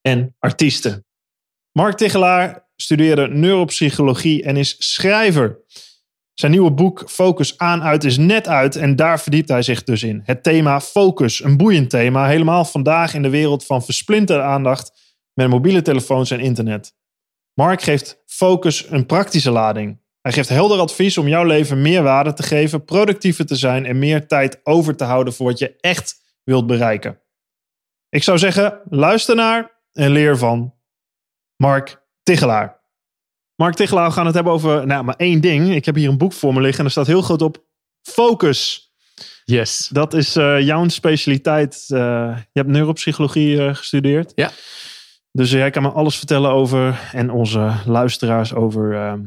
[0.00, 1.04] en artiesten.
[1.72, 5.58] Mark Tichelaar studeerde neuropsychologie en is schrijver.
[6.34, 10.02] Zijn nieuwe boek Focus aan uit is net uit en daar verdiept hij zich dus
[10.02, 10.20] in.
[10.24, 14.92] Het thema focus, een boeiend thema, helemaal vandaag in de wereld van versplinterde aandacht
[15.34, 16.94] met mobiele telefoons en internet.
[17.54, 20.00] Mark geeft focus een praktische lading.
[20.20, 23.98] Hij geeft helder advies om jouw leven meer waarde te geven, productiever te zijn en
[23.98, 26.14] meer tijd over te houden voor wat je echt
[26.44, 27.20] wilt bereiken.
[28.08, 30.74] Ik zou zeggen, luister naar en leer van
[31.56, 32.80] Mark Tichelaar.
[33.54, 35.74] Mark Tichelaar, we gaan het hebben over nou, maar één ding.
[35.74, 37.64] Ik heb hier een boek voor me liggen en er staat heel groot op
[38.02, 38.92] focus.
[39.44, 39.88] Yes.
[39.92, 41.86] Dat is uh, jouw specialiteit.
[41.88, 41.98] Uh,
[42.36, 44.32] je hebt neuropsychologie uh, gestudeerd.
[44.34, 44.50] Ja.
[45.32, 49.20] Dus jij kan me alles vertellen over, en onze luisteraars, over ehm,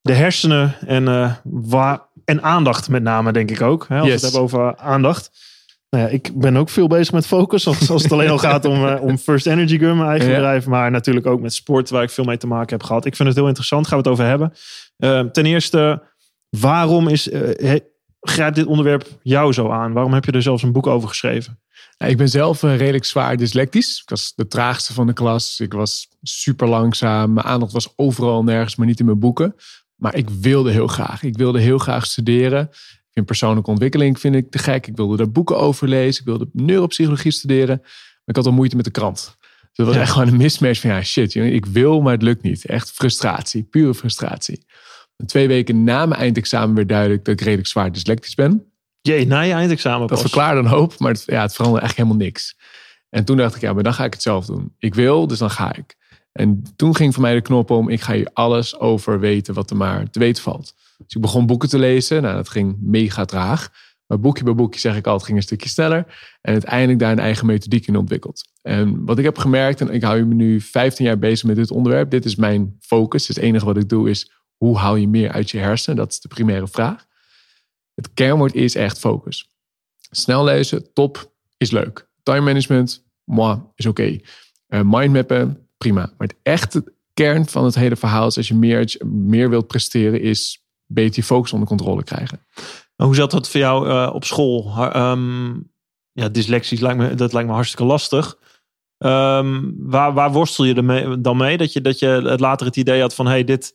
[0.00, 3.86] de hersenen en, waar, en aandacht met name, denk ik ook.
[3.88, 4.20] Hè, als yes.
[4.20, 5.30] we het hebben over aandacht.
[5.90, 7.66] Nou ja, ik ben ook veel bezig met focus.
[7.66, 10.34] Als, het alleen al gaat om, uh, om First Energy Gun, mijn eigen ja.
[10.34, 10.66] bedrijf.
[10.66, 13.04] Maar natuurlijk ook met sport, waar ik veel mee te maken heb gehad.
[13.04, 13.86] Ik vind het heel interessant.
[13.86, 14.52] Gaan we het over hebben.
[14.98, 16.02] Uh, ten eerste,
[16.48, 17.74] waarom is, uh,
[18.20, 19.92] grijpt dit onderwerp jou zo aan?
[19.92, 21.60] Waarom heb je er zelfs een boek over geschreven?
[21.98, 24.00] Nou, ik ben zelf redelijk zwaar dyslectisch.
[24.02, 25.60] Ik was de traagste van de klas.
[25.60, 27.32] Ik was super langzaam.
[27.32, 29.54] Mijn aandacht was overal nergens, maar niet in mijn boeken.
[29.94, 31.22] Maar ik wilde heel graag.
[31.22, 32.70] Ik wilde heel graag studeren
[33.16, 34.86] vind persoonlijke ontwikkeling vind ik te gek.
[34.86, 36.20] Ik wilde daar boeken over lezen.
[36.20, 37.78] Ik wilde neuropsychologie studeren.
[37.78, 39.36] Maar ik had al moeite met de krant.
[39.40, 40.00] Dus dat was ja.
[40.00, 42.66] echt gewoon een mismatch van ja, shit, ik wil, maar het lukt niet.
[42.66, 44.64] Echt frustratie, pure frustratie.
[45.16, 48.64] En twee weken na mijn eindexamen werd duidelijk dat ik redelijk zwaar dyslectisch ben.
[49.00, 52.18] Jee, na je eindexamen Dat verklaarde een hoop, maar het, ja, het veranderde echt helemaal
[52.18, 52.56] niks.
[53.08, 54.74] En toen dacht ik, ja, maar dan ga ik het zelf doen.
[54.78, 55.96] Ik wil, dus dan ga ik.
[56.32, 59.70] En toen ging voor mij de knop om, ik ga hier alles over weten wat
[59.70, 60.74] er maar te weten valt.
[60.98, 62.22] Dus ik begon boeken te lezen.
[62.22, 63.70] Nou, dat ging mega traag.
[64.06, 66.06] Maar boekje bij boekje, zeg ik altijd, ging een stukje sneller.
[66.40, 68.48] En uiteindelijk daar een eigen methodiek in ontwikkeld.
[68.62, 71.70] En wat ik heb gemerkt, en ik hou me nu 15 jaar bezig met dit
[71.70, 72.10] onderwerp.
[72.10, 73.28] Dit is mijn focus.
[73.28, 75.96] Het enige wat ik doe is, hoe haal je meer uit je hersenen?
[75.96, 77.06] Dat is de primaire vraag.
[77.94, 79.50] Het kernwoord is echt focus.
[80.10, 82.08] Snel lezen, top, is leuk.
[82.22, 84.02] Time management, moi, is oké.
[84.02, 84.24] Okay.
[84.68, 86.12] Uh, mindmappen, prima.
[86.18, 90.20] Maar het echte kern van het hele verhaal is, als je meer, meer wilt presteren,
[90.20, 92.46] is beter je focus onder controle krijgen.
[92.96, 94.74] Hoe zat dat voor jou uh, op school?
[94.96, 95.70] Um,
[96.12, 98.38] ja, dyslexie lijkt me, dat lijkt me hartstikke lastig.
[98.98, 101.56] Um, waar, waar worstel je ermee, dan mee?
[101.56, 103.74] Dat je, dat je het later het idee had van, hey, dit,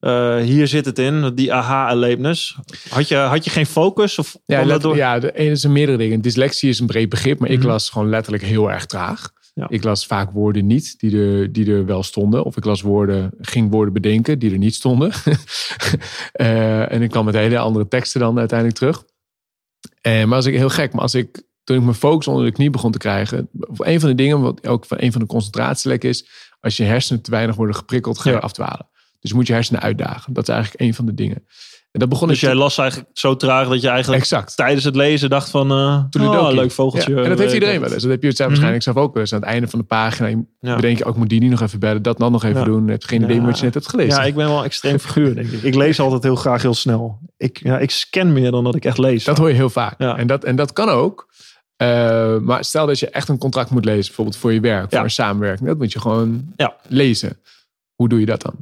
[0.00, 2.58] uh, hier zit het in, die aha-erlevenis.
[2.88, 4.18] Had je, had je geen focus?
[4.18, 4.96] Of ja, let, door?
[4.96, 6.20] ja, de ene zijn meerdere dingen.
[6.20, 7.64] Dyslexie is een breed begrip, maar mm -hmm.
[7.64, 9.32] ik las gewoon letterlijk heel erg traag.
[9.60, 9.68] Ja.
[9.68, 12.44] Ik las vaak woorden niet die er, die er wel stonden.
[12.44, 15.12] Of ik las woorden, ging woorden bedenken die er niet stonden.
[16.40, 19.04] uh, en ik kwam met hele andere teksten dan uiteindelijk terug.
[20.06, 22.52] Uh, maar als ik heel gek, maar als ik toen ik mijn focus onder de
[22.52, 23.48] knie begon te krijgen.
[23.76, 26.28] Een van de dingen, wat ook van een van de concentratielekken is.
[26.60, 28.42] Als je hersenen te weinig worden geprikkeld, ga je ja.
[28.42, 28.88] afdwalen.
[29.20, 30.32] Dus je moet je hersenen uitdagen.
[30.32, 31.44] Dat is eigenlijk een van de dingen.
[31.92, 34.56] En dat begon dus jij las eigenlijk zo traag dat je eigenlijk exact.
[34.56, 35.72] tijdens het lezen dacht van...
[35.72, 37.14] Uh, oh, een leuk vogeltje.
[37.14, 37.22] Ja.
[37.22, 38.02] En dat heeft iedereen wel eens.
[38.02, 38.46] Dat heb je het mm -hmm.
[38.46, 39.32] waarschijnlijk zelf ook wel eens.
[39.32, 40.74] Aan het einde van de pagina ja.
[40.74, 42.02] bedenk je ook, moet die niet nog even bellen.
[42.02, 42.64] Dat dan nog even ja.
[42.64, 42.84] doen.
[42.84, 44.20] Je hebt geen idee wat je net hebt gelezen.
[44.20, 45.62] Ja, ik ben wel een extreem figuur denk ik.
[45.62, 47.18] Ik lees altijd heel graag heel snel.
[47.36, 49.24] Ik, ja, ik scan meer dan dat ik echt lees.
[49.24, 49.98] Dat hoor je heel vaak.
[49.98, 51.28] En, dat, en dat kan ook.
[51.82, 54.04] Uh, maar stel dat je echt een contract moet lezen.
[54.06, 55.68] Bijvoorbeeld voor je werk, voor een samenwerking.
[55.68, 56.54] Dat moet je gewoon
[56.88, 57.38] lezen.
[57.94, 58.54] Hoe doe je dat dan?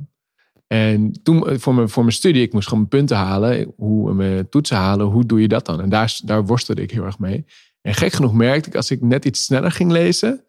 [0.68, 4.48] En toen voor mijn, voor mijn studie, ik moest gewoon mijn punten halen, hoe mijn
[4.48, 5.80] toetsen halen, hoe doe je dat dan?
[5.80, 7.44] En daar, daar worstelde ik heel erg mee.
[7.80, 10.44] En gek genoeg merkte ik, als ik net iets sneller ging lezen,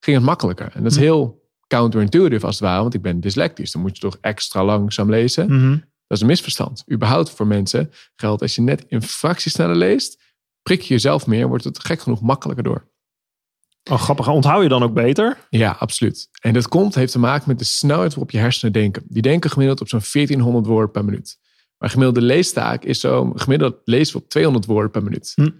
[0.00, 0.70] ging het makkelijker.
[0.74, 3.72] En dat is heel counterintuitive als het ware, want ik ben dyslectisch.
[3.72, 5.46] Dan moet je toch extra langzaam lezen.
[5.46, 5.70] Mhm.
[6.06, 6.84] Dat is een misverstand.
[6.92, 10.20] Überhaupt voor mensen geldt, als je net een fractie sneller leest,
[10.62, 12.90] prik je jezelf meer, wordt het gek genoeg makkelijker door.
[13.90, 14.28] Oh, grappig.
[14.28, 15.38] Onthoud je dan ook beter?
[15.50, 16.28] Ja, absoluut.
[16.40, 19.02] En dat komt, heeft te maken met de snelheid waarop je hersenen denken.
[19.08, 21.38] Die denken gemiddeld op zo'n 1400 woorden per minuut.
[21.78, 25.32] Maar gemiddelde leestaak is zo gemiddeld lezen op 200 woorden per minuut.
[25.34, 25.50] Hm.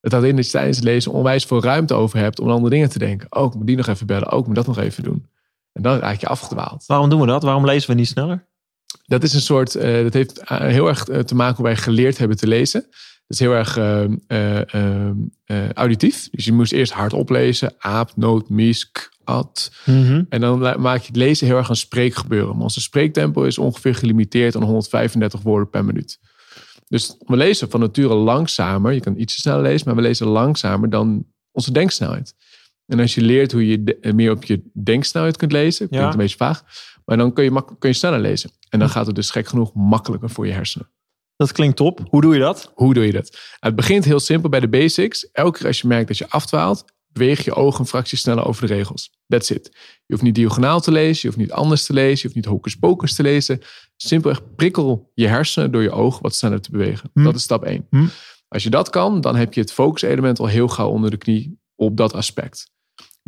[0.00, 2.74] Het houdt in dat je tijdens het lezen onwijs veel ruimte over hebt om andere
[2.74, 3.26] dingen te denken.
[3.32, 5.26] Ook moet die nog even bellen, ook moet dat nog even doen.
[5.72, 6.86] En dan raak je afgedwaald.
[6.86, 7.42] Waarom doen we dat?
[7.42, 8.46] Waarom lezen we niet sneller?
[9.06, 12.36] Dat is een soort, uh, dat heeft heel erg te maken hoe wij geleerd hebben
[12.36, 12.86] te lezen.
[13.28, 14.60] Dat is heel erg uh, uh,
[15.46, 16.28] uh, auditief.
[16.30, 17.74] Dus je moest eerst hard oplezen.
[17.78, 19.72] Aap, noot, mies, k, at.
[19.84, 20.22] Mhm.
[20.28, 22.54] En dan maak je het lezen heel erg een spreekgebeuren.
[22.54, 26.18] Maar onze spreektempo is ongeveer gelimiteerd aan 135 woorden per minuut.
[26.86, 28.92] Dus we lezen van nature langzamer.
[28.92, 32.34] Je kan ietsje sneller lezen, maar we lezen langzamer dan onze denksnelheid.
[32.86, 36.12] En als je leert hoe je de- meer op je denksnelheid kunt lezen, klinkt Ja.
[36.12, 36.62] een beetje vaag,
[37.04, 38.50] maar dan kun je, kun je sneller lezen.
[38.68, 40.90] En dan gaat het dus gek genoeg makkelijker voor je hersenen.
[41.38, 42.00] Dat klinkt top.
[42.08, 42.72] Hoe doe je dat?
[42.74, 43.38] Hoe doe je dat?
[43.60, 45.30] Het begint heel simpel bij de basics.
[45.30, 48.66] Elke keer als je merkt dat je afdwaalt, beweeg je ogen een fractie sneller over
[48.66, 49.10] de regels.
[49.26, 49.70] That's it.
[50.06, 52.44] Je hoeft niet diagonaal te lezen, je hoeft niet anders te lezen, je hoeft niet
[52.44, 53.60] hocus pocus te lezen.
[53.96, 57.10] Simpelweg prikkel je hersenen door je ogen wat sneller te bewegen.
[57.14, 57.24] Hm.
[57.24, 57.86] Dat is stap 1.
[57.90, 58.06] Hm.
[58.48, 61.60] Als je dat kan, dan heb je het focuselement al heel gauw onder de knie
[61.74, 62.70] op dat aspect.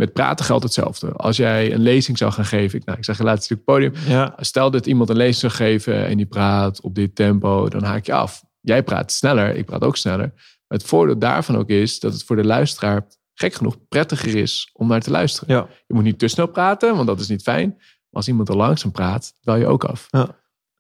[0.01, 1.13] Met praten geldt hetzelfde.
[1.13, 4.09] Als jij een lezing zou gaan geven, ik, nou, ik zeg je laatst natuurlijk podium,
[4.15, 4.35] Ja.
[4.37, 8.07] Stel dat iemand een lezing zou geven en die praat op dit tempo, dan haak
[8.07, 8.43] je af.
[8.61, 10.33] Jij praat sneller, ik praat ook sneller.
[10.37, 14.71] Maar het voordeel daarvan ook is dat het voor de luisteraar gek genoeg prettiger is
[14.73, 15.55] om naar te luisteren.
[15.55, 15.67] Ja.
[15.87, 17.69] Je moet niet te snel praten, want dat is niet fijn.
[17.77, 20.07] Maar als iemand te langzaam praat, dwaal je ook af.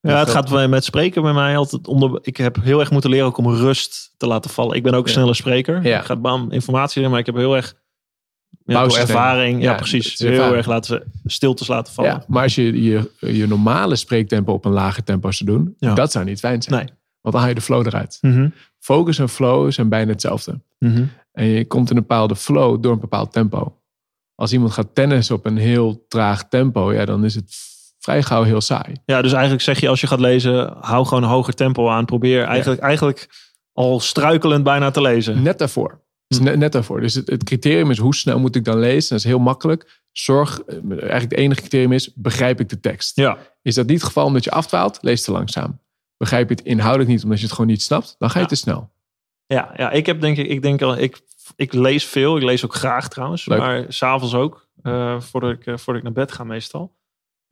[0.01, 2.19] Ja, het gaat wel met spreken bij mij altijd om de.
[2.23, 4.77] Ik heb heel erg moeten leren ook om rust te laten vallen.
[4.77, 5.17] Ik ben ook een Ja.
[5.17, 5.87] snelle spreker.
[5.87, 5.99] Ja.
[5.99, 7.75] Ik ga bam informatie in, maar ik heb heel erg
[8.65, 9.63] ja, ervaring.
[9.63, 10.19] Ja, Ja, precies.
[10.19, 10.57] Heel ervaring.
[10.57, 12.11] erg laten stiltes laten vallen.
[12.11, 15.95] Ja, maar als je, je je normale spreektempo op een lager tempo zou doen, Ja.
[15.95, 16.77] dat zou niet fijn zijn.
[16.77, 16.95] Nee.
[17.21, 18.19] Want dan haal je de flow eruit.
[18.21, 18.49] Mhm.
[18.79, 20.61] Focus en flow zijn bijna hetzelfde.
[20.79, 21.05] Mhm.
[21.33, 23.75] En je komt in een bepaalde flow door een bepaald tempo.
[24.35, 27.57] Als iemand gaat tennis op een heel traag tempo, ja, dan is het
[27.99, 28.95] vrij gauw heel saai.
[29.05, 32.05] Ja, dus eigenlijk zeg je als je gaat lezen, hou gewoon een hoger tempo aan.
[32.05, 33.29] Probeer eigenlijk, eigenlijk
[33.73, 35.43] al struikelend bijna te lezen.
[35.43, 36.01] Net daarvoor.
[36.39, 36.59] Hm.
[36.59, 37.01] net, daarvoor.
[37.01, 39.09] Dus het, het criterium is hoe snel moet ik dan lezen?
[39.09, 40.01] Dat is heel makkelijk.
[40.13, 43.17] Zorg, eh, eigenlijk het enige criterium is, begrijp ik de tekst?
[43.17, 44.99] Ja, Is dat niet het geval omdat je afdwaalt?
[45.01, 45.81] Lees te langzaam.
[46.17, 48.15] Begrijp je het inhoudelijk niet omdat je het gewoon niet snapt?
[48.19, 48.49] Dan ga je Ja.
[48.49, 48.91] te snel.
[49.47, 51.21] ja, ja ik heb denk ik, ik denk al, ik,
[51.57, 52.37] ik lees veel.
[52.37, 53.59] Ik lees ook graag trouwens, Leuk.
[53.59, 54.69] maar s'avonds ook.
[54.83, 56.93] eh, voordat, ik, eh, voordat ik naar bed ga meestal.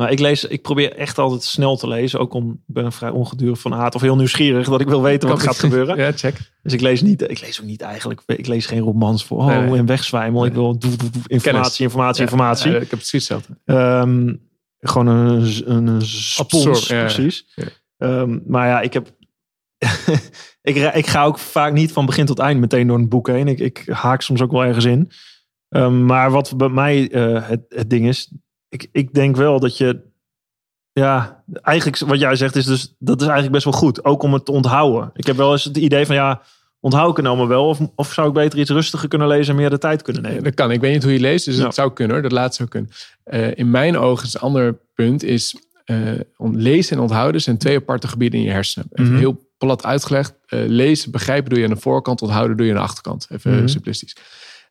[0.01, 2.21] Maar ik lees, ik probeer echt altijd snel te lezen.
[2.21, 5.29] Ook om, ik ben vrij ongedurig van aard of heel nieuwsgierig dat ik wil weten
[5.29, 5.97] wat gaat gebeuren.
[5.97, 6.37] Ja, check.
[6.63, 9.47] Dus ik lees niet, ik lees ook niet eigenlijk, ik lees geen romans voor, oh,
[9.47, 9.79] Nee, nee.
[9.79, 10.45] en wegzwijmel.
[10.45, 12.71] Ik wil doe, doe, doe, informatie, informatie, Ja, informatie.
[12.71, 13.59] ja, ik heb precies hetzelfde.
[13.65, 14.35] Ehm,
[14.81, 17.47] gewoon een, een, een spons, Absorb, ja, precies.
[17.97, 19.11] Ehm, maar ja, ik heb...
[20.63, 23.49] ik, ik ga ook vaak niet van begin tot eind meteen door een boek heen.
[23.49, 25.11] Ik, ik haak soms ook wel ergens in.
[25.69, 28.33] Ehm, maar wat bij mij eh, het, het ding is...
[28.69, 30.07] Ik, ik denk wel dat je...
[30.93, 32.95] Ja, eigenlijk wat jij zegt is dus...
[32.99, 34.05] Dat is eigenlijk best wel goed.
[34.05, 35.11] Ook om het te onthouden.
[35.15, 36.43] Ik heb wel eens het idee van ja...
[36.81, 37.67] Onthoud ik het nou maar wel?
[37.67, 40.45] Of, of zou ik beter iets rustiger kunnen lezen en meer de tijd kunnen nemen?
[40.45, 40.71] Dat kan.
[40.71, 41.65] Ik weet niet hoe je leest, dus Ja.
[41.65, 42.13] het zou kunnen.
[42.15, 42.23] hoor.
[42.23, 42.91] Dat laatste zou kunnen.
[43.25, 45.57] Eh, in mijn ogen is een ander punt is...
[46.37, 48.89] om lezen en onthouden zijn twee aparte gebieden in je hersenen.
[48.93, 49.19] Even Mhm.
[49.21, 50.35] heel plat uitgelegd.
[50.47, 53.27] Eh, lezen, begrijpen doe je aan de voorkant, onthouden doe je aan de achterkant.
[53.31, 53.67] Even Mhm.
[53.67, 54.17] simplistisch.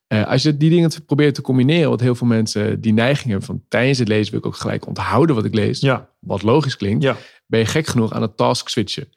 [0.07, 3.45] Eh, als je die dingen probeert te combineren, wat heel veel mensen die neiging hebben
[3.45, 6.77] van tijdens het lezen wil ik ook gelijk onthouden wat ik lees, Ja, wat logisch
[6.77, 7.18] klinkt, ja.
[7.45, 9.09] ben je gek genoeg aan het task switchen.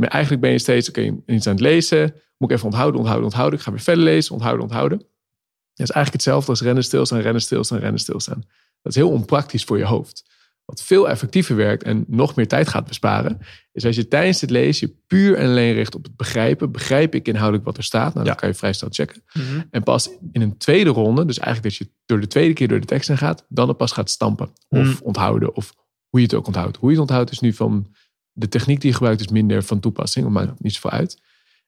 [0.00, 3.58] Eigenlijk ben je steeds, oké, iets aan het lezen, moet ik even onthouden, onthouden, onthouden.
[3.58, 4.98] Ik ga weer verder lezen, onthouden, onthouden.
[4.98, 8.44] Dat is eigenlijk hetzelfde als rennen, stilstaan, rennen, stilstaan, rennen, stilstaan.
[8.82, 10.24] Dat is heel onpraktisch voor je hoofd.
[10.70, 13.38] Wat veel effectiever werkt en nog meer tijd gaat besparen,
[13.72, 16.72] is als je tijdens het lezen je puur en alleen richt op het begrijpen.
[16.72, 18.14] Begrijp ik inhoudelijk wat er staat?
[18.14, 18.30] Nou, Ja.
[18.32, 19.22] dat kan je vrij snel checken.
[19.70, 22.80] En pas in een tweede ronde, dus eigenlijk dat je door de tweede keer door
[22.80, 24.50] de tekst heen gaat, dan er pas gaat stampen.
[24.68, 24.96] Of Mm.
[25.02, 25.74] onthouden, of
[26.08, 26.76] hoe je het ook onthoudt.
[26.76, 27.86] Hoe je het onthoudt is nu van
[28.32, 31.20] de techniek die je gebruikt is minder van toepassing, maar maakt niet zoveel uit.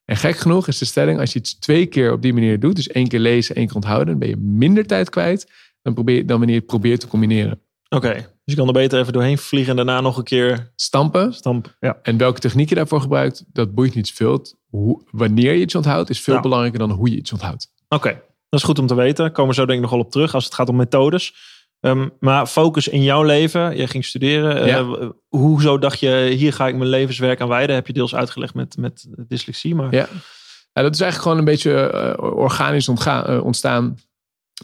[0.04, 2.76] En gek genoeg is de stelling, als je iets twee keer op die manier doet,
[2.76, 5.50] dus één keer lezen, één keer onthouden, dan ben je minder tijd kwijt
[5.82, 7.60] dan, probeer, dan wanneer je het probeert te combineren.
[7.94, 11.32] Oké, dus je kan er beter even doorheen vliegen en daarna nog een keer Stampen
[11.34, 11.72] stampen.
[11.80, 14.32] Ja, en welke techniek je daarvoor gebruikt, dat boeit niet zoveel.
[14.32, 17.68] Het- Hoe, wanneer je iets onthoudt, is veel belangrijker dan hoe je iets onthoudt.
[17.88, 18.22] oké.
[18.48, 19.32] Dat is goed om te weten.
[19.32, 21.34] Komen we zo denk ik nog wel op terug als het gaat om methodes.
[21.80, 23.76] Ehm, maar focus in jouw leven.
[23.76, 24.60] Je ging studeren.
[24.60, 25.12] Eh, Ja.
[25.28, 27.74] hoezo dacht je, hier ga ik mijn levenswerk aan wijden?
[27.74, 29.74] Heb je deels uitgelegd met, met dyslexie.
[29.74, 30.06] Maar Ja.
[30.72, 33.98] Ja, dat is eigenlijk gewoon een beetje eh, organisch eh, ontstaan.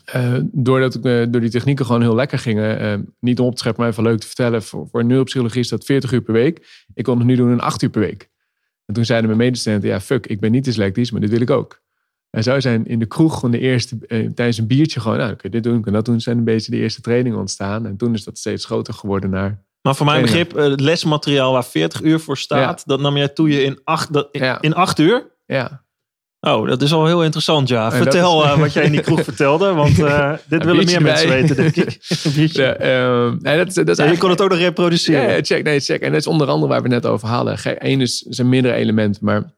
[0.05, 2.79] Eh, doordat ik, eh, door die technieken gewoon heel lekker gingen.
[2.79, 4.63] Eh, niet om op te scheppen, maar even leuk te vertellen.
[4.63, 6.85] Voor, voor neuropsychologie is dat 40 uur per week.
[6.95, 8.31] Ik kon het nu doen in 8 uur per week.
[8.87, 11.51] En toen zeiden mijn medestudenten, ja fuck, ik ben niet dyslectisch, maar dit wil ik
[11.51, 11.81] ook.
[12.31, 13.99] En zo zijn in de kroeg gewoon de eerste,
[14.35, 16.21] tijdens een biertje gewoon, nou, kun je dit doen, kun je dat doen.
[16.21, 17.87] Zijn een beetje de eerste trainingen ontstaan.
[17.87, 19.63] En toen is dat steeds groter geworden naar...
[19.83, 23.49] Maar voor mijn begrip, het lesmateriaal waar 40 uur voor staat, dat nam jij toe
[23.49, 24.61] je in acht, dat, in, Ja.
[24.61, 25.27] in acht uur?
[25.47, 25.85] Ja,
[26.41, 27.93] Oh, dat is al heel interessant, ja.
[27.93, 31.03] En Vertel is- eh, wat jij in die kroeg vertelde, want eh, dit willen meer
[31.03, 31.99] mensen weten, denk ik.
[32.53, 35.37] Ja ehm, nee, dat, is- dat is Ja, je kon het ook nog reproduceren.
[35.37, 35.63] Ja, check.
[35.65, 36.01] Nee, check.
[36.01, 37.59] En dat is onder andere waar we net over hadden.
[37.79, 39.57] Eén is zijn meerdere elementen, maar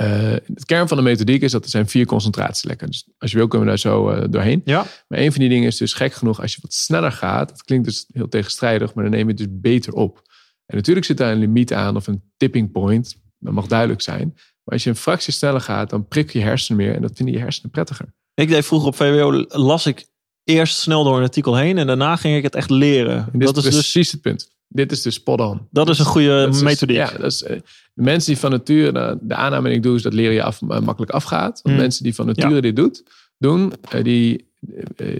[0.00, 2.86] Uh, het kern van de methodiek is dat er zijn vier concentratielekken.
[2.86, 4.62] Dus als je wil kunnen we daar zo doorheen.
[4.64, 4.86] Ja.
[5.08, 7.62] Maar een van die dingen is dus gek genoeg, als je wat sneller gaat, dat
[7.64, 10.22] klinkt dus heel tegenstrijdig, maar dan neem je het dus beter op.
[10.66, 13.16] En natuurlijk zit daar een limiet aan of een tipping point.
[13.38, 14.36] Dat mag duidelijk zijn.
[14.64, 17.34] Maar als je een fractie sneller gaat, dan prik je hersenen meer en dat vinden
[17.34, 18.06] je hersenen prettiger.
[18.34, 20.06] Ik deed vroeger op VWO, las ik
[20.44, 23.28] eerst snel door een artikel heen en daarna ging ik het echt leren.
[23.32, 24.50] En dat is dus precies het punt.
[24.68, 25.66] Dit is dus spot on.
[25.70, 26.96] Dat is een goede Dat is- methodiek.
[26.96, 27.56] ja, dat is, eh,
[27.94, 30.62] de mensen die van nature, de, aanname die ik doe, is dat leren je af,
[30.62, 31.60] eh, makkelijk afgaat.
[31.62, 31.76] Want Hmm.
[31.76, 33.02] mensen die van nature dit doet,
[33.38, 34.48] doen, eh, die,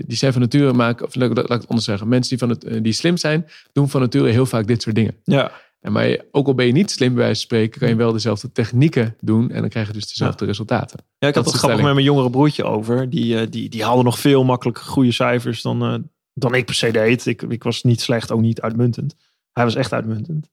[0.07, 2.85] die zijn van nature maken, of laat, ik het anders zeggen, mensen die, van het,
[2.85, 5.17] die slim zijn, doen van nature heel vaak dit soort dingen.
[5.25, 5.53] ja.
[5.81, 7.95] En maar je- ook al ben je niet slim bij wijze van spreken, kan je
[7.95, 10.99] wel dezelfde technieken doen en dan krijg je dus dezelfde resultaten.
[11.19, 13.11] Ja, ik had Dat het grappig met mijn jongere broertje over.
[13.11, 15.95] Die, eh, die, die haalde nog veel makkelijker goede cijfers dan, eh,
[16.35, 17.27] dan ik per se deed.
[17.27, 19.15] Ik, ik was niet slecht, ook niet uitmuntend.
[19.53, 20.49] Hij was echt uitmuntend.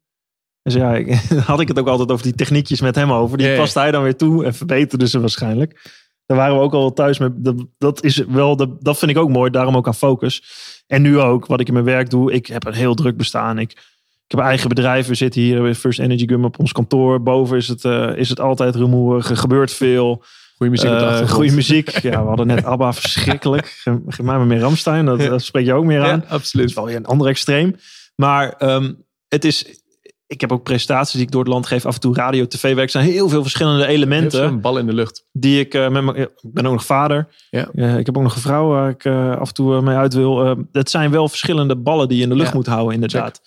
[0.61, 1.13] Dus ja, ik,
[1.51, 3.37] had ik het ook altijd over die techniekjes met hem over.
[3.37, 6.05] Die paste hij dan weer toe en verbeterde ze waarschijnlijk.
[6.25, 7.29] Daar waren we ook al thuis mee.
[7.35, 9.51] Dat, dat is wel, de, dat vind ik ook mooi.
[9.51, 10.43] Daarom ook aan focus.
[10.87, 12.31] En nu ook, wat ik in mijn werk doe.
[12.31, 13.59] Ik heb een heel druk bestaan.
[13.59, 13.96] Ik,
[14.27, 15.07] ik heb een eigen bedrijf.
[15.07, 17.21] We zitten hier bij First Energy Gum op ons kantoor.
[17.23, 19.29] Boven is het, eh, is het altijd rumoerig.
[19.29, 20.23] Er gebeurt veel.
[20.57, 21.89] Goede muziek Eh, goede muziek.
[22.09, 23.65] Ja, we hadden net ABBA, verschrikkelijk.
[23.67, 26.07] Ge- Geef mij maar meer Ramstein, dat, dat spreek je ook meer aan.
[26.07, 26.73] Ja, Dat is absoluut.
[26.73, 27.75] wel weer een ander extreem.
[28.15, 28.93] Maar ehm,
[29.27, 29.81] het is...
[30.27, 31.85] Ik heb ook presentaties die ik door het land geef.
[31.85, 32.85] Af en toe radio, tv werk.
[32.85, 35.25] Er zijn heel veel verschillende elementen Een bal in de lucht.
[35.31, 36.17] die ik eh, met mijn...
[36.17, 37.27] Ik ben ook nog vader.
[37.49, 37.69] Ja.
[37.97, 39.05] Ik heb ook nog een vrouw waar ik
[39.39, 40.45] af en toe mee uit wil.
[40.45, 42.55] Eh, het zijn wel verschillende ballen die je in de lucht Ja.
[42.55, 43.41] moet houden, inderdaad.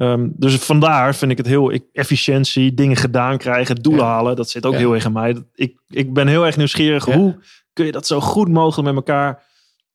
[0.00, 4.10] Ehm, dus vandaar vind ik het heel ik, efficiëntie, dingen gedaan krijgen, doelen Ja.
[4.10, 4.36] halen.
[4.36, 4.78] Dat zit ook Ja.
[4.78, 5.36] heel erg in mij.
[5.54, 7.06] Ik, ik ben heel erg nieuwsgierig.
[7.06, 7.16] Ja.
[7.16, 7.38] Hoe
[7.72, 9.42] kun je dat zo goed mogelijk met elkaar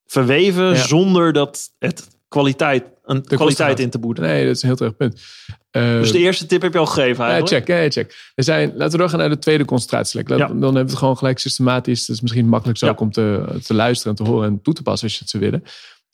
[0.06, 0.74] verweven Ja.
[0.86, 4.24] zonder dat het kwaliteit, een kwaliteit in te boeten?
[4.24, 5.22] Nee, dat is een heel terecht punt.
[5.70, 7.66] Eh, Dus de eerste tip heb je al gegeven Ja, eigenlijk.
[7.66, 8.32] check, ja, check.
[8.34, 10.28] Er zijn, laten we doorgaan naar de tweede concentratielek.
[10.28, 10.36] Ja.
[10.36, 12.06] Dan hebben we het gewoon gelijk systematisch.
[12.06, 12.94] Dat is misschien makkelijk zo Ja.
[12.98, 15.42] om te, te luisteren en te horen en toe te passen als je het zou
[15.42, 15.62] willen.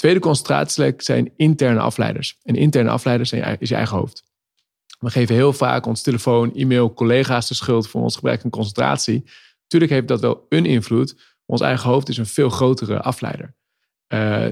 [0.02, 2.38] Tweede concentratielek zijn interne afleiders.
[2.42, 4.24] En interne afleiders zijn je, is je eigen hoofd.
[4.98, 9.24] We geven heel vaak ons telefoon, e-mail, collega's de schuld voor ons gebrek aan concentratie.
[9.66, 11.16] Tuurlijk heeft dat wel een invloed.
[11.46, 13.54] Ons eigen hoofd is een veel grotere afleider.
[14.06, 14.46] Eh,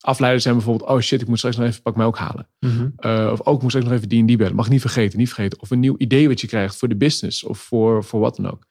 [0.00, 2.48] afleiders zijn bijvoorbeeld, oh shit, ik moet straks nog even pak melk halen.
[2.60, 2.88] Mhm.
[3.00, 4.54] Uh, of ook ik moet straks nog even die en die bellen.
[4.54, 5.60] Mag niet vergeten, niet vergeten.
[5.60, 8.50] Of een nieuw idee wat je krijgt voor de business of voor, voor wat dan
[8.50, 8.66] ook.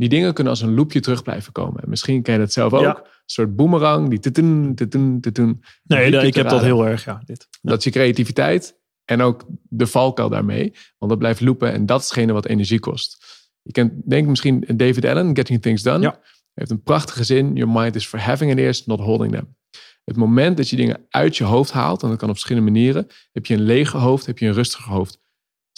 [0.00, 1.82] Die dingen kunnen als een loopje terug blijven komen.
[1.82, 2.80] En misschien ken je dat zelf ook.
[2.80, 2.98] Ja.
[2.98, 5.62] Een soort boemerang, die tutun, tutun, tutun.
[5.82, 7.04] Nee, liep ik heb dat heel erg.
[7.04, 7.48] Ja, dit.
[7.62, 10.72] Dat is je creativiteit en ook de valkuil daarmee.
[10.98, 13.24] Want dat blijft loopen en dat is hetgene wat energie kost.
[13.62, 16.02] Je kent denk misschien David Allen, Getting Things Done.
[16.02, 16.20] Ja.
[16.54, 17.54] Heeft een prachtige zin.
[17.54, 19.56] Your mind is for having ideas, not holding them.
[20.04, 23.06] Het moment dat je dingen uit je hoofd haalt, en dat kan op verschillende manieren,
[23.32, 25.20] heb je een lege hoofd, heb je een rustiger hoofd.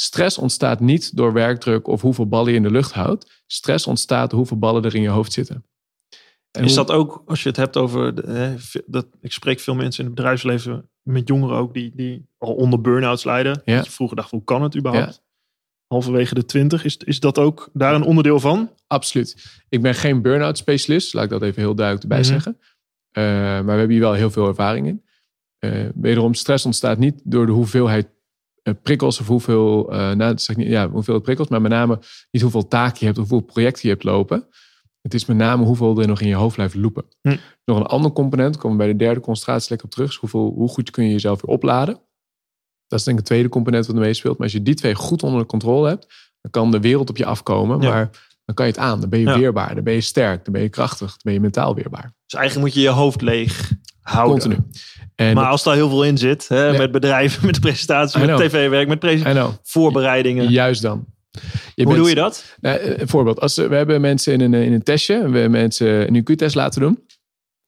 [0.03, 3.43] Stress ontstaat niet door werkdruk of hoeveel ballen je in de lucht houdt.
[3.47, 5.65] Stress ontstaat hoeveel ballen er in je hoofd zitten.
[6.51, 8.57] En Is dat ook, als je het hebt over, de,
[8.87, 12.81] dat, ik spreek veel mensen in het bedrijfsleven, met jongeren ook, die, die al onder
[12.81, 13.63] burn-outs lijden.
[13.65, 13.77] Ja.
[13.77, 15.23] Dat je vroeger dacht, hoe kan het überhaupt?
[15.87, 18.71] Halverwege de twintig, is, is dat ook daar een onderdeel van?
[18.87, 19.61] Absoluut.
[19.69, 22.29] Ik ben geen burn-out specialist, laat ik dat even heel duidelijk erbij Mhm.
[22.29, 22.59] zeggen.
[23.11, 25.05] Eh, maar we hebben hier wel heel veel ervaring in.
[25.59, 28.09] Eh, wederom, stress ontstaat niet door de hoeveelheid
[28.83, 31.99] prikkels of hoeveel, eh nou, dat zeg ik niet, ja, hoeveel prikkels, maar met name
[32.31, 34.47] niet hoeveel taken je hebt of hoeveel projecten je hebt lopen.
[35.01, 37.05] Het is met name hoeveel er nog in je hoofd blijft lopen.
[37.21, 37.37] Hm.
[37.65, 40.69] Nog een ander component, komen we bij de derde concentratielek op terug, is hoeveel, hoe
[40.69, 42.01] goed kun je jezelf weer opladen.
[42.87, 44.35] Dat is denk ik het tweede component wat er meespeelt.
[44.39, 46.07] Maar als je die twee goed onder de controle hebt,
[46.41, 47.81] dan kan de wereld op je afkomen.
[47.81, 47.89] Ja.
[47.89, 48.11] Maar
[48.45, 49.01] dan kan je het aan.
[49.01, 49.39] Dan ben je Ja.
[49.39, 49.75] weerbaar.
[49.75, 50.45] Dan ben je sterk.
[50.45, 51.09] Dan ben je krachtig.
[51.09, 52.15] Dan ben je mentaal weerbaar.
[52.27, 54.39] Dus eigenlijk moet je je hoofd leeg houden.
[54.41, 54.63] Continu.
[55.15, 56.79] En Maar als daar heel veel in zit, hè, Nee.
[56.79, 59.51] met bedrijven, met presentaties, met tv-werk, met presen- I know.
[59.63, 60.51] voorbereidingen.
[60.51, 61.05] Juist dan.
[61.31, 61.41] Je
[61.75, 62.57] Hoe bent- doe je dat?
[62.61, 63.41] Nou, een voorbeeld.
[63.41, 65.15] Als, we we hebben mensen in een, in een testje.
[65.17, 66.99] We hebben mensen een IQ-test laten doen.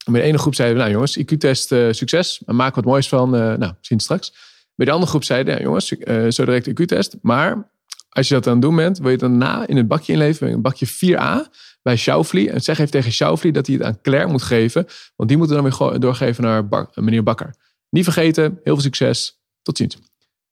[0.06, 2.42] En bij de ene groep zeiden we, nou jongens, IQ-test eh, succes.
[2.46, 3.34] Maak wat moois van.
[3.36, 4.32] eh, nou, zien straks.
[4.74, 7.16] Bij de andere groep zeiden, ja, jongens, eh, zo direct IQ-test.
[7.22, 7.70] Maar
[8.14, 10.52] als je dat aan het doen bent, wil je het daarna in het bakje inleveren.
[10.52, 11.50] Een bakje 4A
[11.82, 12.50] bij Schauffele.
[12.50, 14.86] En zeg even tegen Schauffele dat hij het aan Claire moet geven.
[15.16, 17.54] Want die moeten dan weer doorgeven naar Bak- meneer Bakker.
[17.88, 19.40] Niet vergeten, heel veel succes.
[19.62, 19.98] Tot ziens.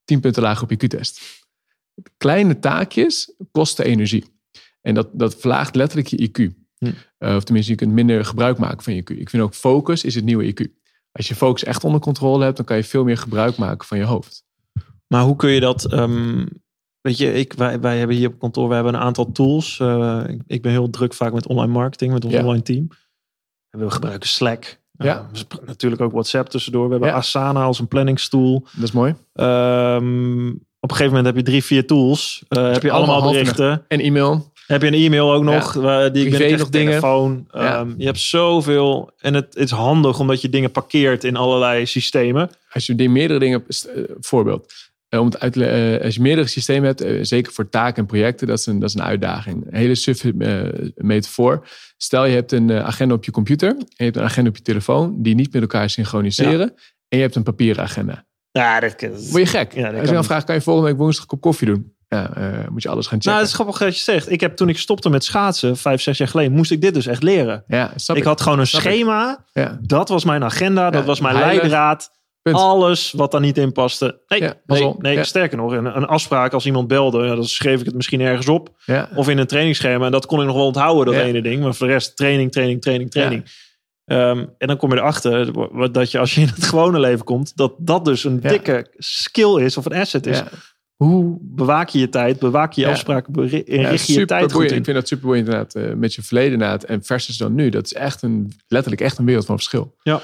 [0.05, 1.21] 10 punten lager op IQ-test.
[2.17, 4.25] Kleine taakjes kosten energie.
[4.81, 6.55] En dat, dat verlaagt letterlijk je IQ.
[6.79, 6.93] Hm.
[7.19, 9.19] Eh, of tenminste, je kunt minder gebruik maken van je IQ.
[9.19, 10.81] Ik vind ook focus is het nieuwe IQ.
[11.13, 13.99] Als je focus echt onder controle hebt, dan kan je veel meer gebruik maken van
[13.99, 14.45] je hoofd.
[15.07, 15.93] Maar hoe kun je dat...
[15.93, 16.47] ehm,
[17.03, 19.81] weet je, ik, wij, wij hebben hier op kantoor we hebben een aantal tools.
[19.81, 22.41] Eh, ik, ik ben heel druk vaak met online marketing, met ons Ja.
[22.41, 22.89] online team.
[23.71, 24.81] En we gebruiken Slack.
[24.93, 25.29] Ja.
[25.35, 26.85] Eh, natuurlijk ook WhatsApp tussendoor.
[26.85, 27.15] We hebben Ja.
[27.15, 28.67] Asana als een planningstool.
[28.73, 29.15] Dat is mooi.
[29.33, 30.49] Ehm,
[30.81, 32.43] op een gegeven moment heb je drie, vier tools.
[32.49, 33.85] Eh, heb je allemaal allemaal berichten.
[33.89, 34.51] En e-mail.
[34.67, 35.73] Heb je een e-mail ook nog?
[35.73, 36.89] waar- die ik Privé ben nog dingen.
[36.89, 37.47] telefoon.
[37.53, 37.79] Ja.
[37.81, 39.11] Ehm, je hebt zoveel.
[39.19, 42.51] En het, het is handig omdat je dingen parkeert in allerlei systemen.
[42.73, 43.65] Als je die meerdere dingen,
[44.21, 44.73] voorbeeld,
[45.21, 48.07] om het uit, te eh, als je meerdere systemen hebt, eh, zeker voor taken en
[48.07, 49.65] projecten, dat is een, dat is een uitdaging.
[49.71, 51.67] Een hele suffe eh, metafoor.
[51.97, 54.57] Stel je hebt een eh, agenda op je computer en je hebt een agenda op
[54.57, 56.69] je telefoon die niet met elkaar synchroniseren
[57.09, 58.25] en je hebt een papieren agenda.
[58.51, 59.73] Ja, dat, dat Word je gek?
[59.75, 61.95] Ja, als kan je dan vraagt, kan je volgende week woensdag een kop koffie doen?
[62.09, 63.31] Ja, eh, moet je alles gaan checken.
[63.31, 64.31] Nou, het is grappig dat je zegt.
[64.31, 67.07] Ik heb toen ik stopte met schaatsen, vijf, zes jaar geleden, moest ik dit dus
[67.07, 67.65] echt leren.
[67.67, 68.25] ja, Ik ik.
[68.25, 69.45] had gewoon een Snap schema.
[69.53, 70.91] Ja, Dat was mijn agenda.
[70.91, 71.61] Dat was mijn heilig.
[71.63, 72.11] leidraad.
[72.43, 72.57] Punt.
[72.57, 74.21] Alles wat daar niet in paste.
[74.27, 74.97] Nee, Ja, nee, mazzel.
[74.99, 75.23] nee Ja.
[75.23, 75.73] sterker nog.
[75.73, 77.25] Een, een afspraak als iemand belde.
[77.27, 78.75] Ja, dan schreef ik het misschien ergens op.
[79.15, 80.05] Of in een trainingsschema.
[80.07, 81.63] En dat kon ik nog wel onthouden, dat ene ding.
[81.63, 83.45] Maar voor de rest training, training, training, training.
[84.05, 87.25] Ehm, en dan kom je erachter wat- dat je als je in het gewone leven
[87.25, 90.43] komt, dat dat dus een dikke skill is of een asset is.
[90.97, 92.39] Hoe bewaak je je tijd?
[92.39, 93.35] Bewaak je afspraken?
[93.51, 94.77] En Ja, richt je je tijd goed in?
[94.77, 95.75] Ik vind dat super boeiend inderdaad.
[95.75, 96.85] eh, met je verleden inderdaad.
[96.85, 97.69] En versus dan nu.
[97.69, 99.95] Dat is echt een, letterlijk echt een wereld van verschil.
[100.03, 100.21] Ja.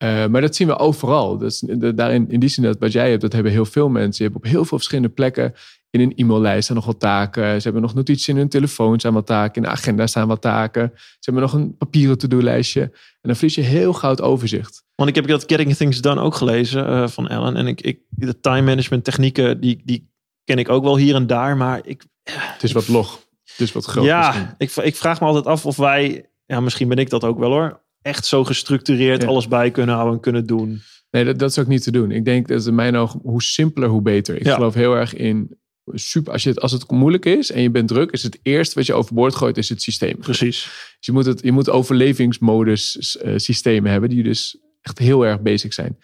[0.00, 1.38] Eh, maar dat zien we overal.
[1.38, 4.24] Dus de- daarin, in die zin dat wat jij hebt, dat hebben heel veel mensen.
[4.24, 5.54] Je hebt op heel veel verschillende plekken
[5.90, 7.44] in een e-maillijst staan nog wat taken.
[7.56, 9.54] Ze hebben nog notities in hun telefoon staan wat taken.
[9.54, 10.92] In de agenda staan wat taken.
[10.94, 12.80] Ze hebben nog een papieren to-do-lijstje.
[12.82, 12.92] En
[13.22, 14.82] dan verlies je heel gauw het overzicht.
[14.94, 17.56] Want ik heb dat Getting Things Done ook gelezen eh, van Ellen.
[17.56, 20.10] En ik, ik, de time management technieken, die, die
[20.44, 21.56] ken ik ook wel hier en daar.
[21.56, 23.26] Maar ik, Het is wat log.
[23.44, 24.04] Het is wat groot.
[24.04, 24.54] ja, misschien.
[24.58, 27.50] ik, ik vraag me altijd af of wij, ja, misschien ben ik dat ook wel
[27.50, 29.28] hoor, echt zo gestructureerd Ja.
[29.28, 30.82] alles bij kunnen houden en kunnen doen.
[31.10, 32.10] Nee, dat, dat is ook niet te doen.
[32.10, 34.36] Ik denk dat in mijn ogen, hoe simpeler, hoe beter.
[34.36, 34.54] Ik Ja.
[34.54, 35.58] geloof heel erg in
[35.94, 36.32] super.
[36.32, 38.86] Als, je het, als het moeilijk is en je bent druk, is het eerste wat
[38.86, 40.16] je overboord gooit, is het systeem.
[40.18, 40.62] Precies.
[40.64, 45.40] Dus je moet, het, je moet overlevingsmodus eh, systemen hebben, die dus echt heel erg
[45.40, 45.98] basic zijn.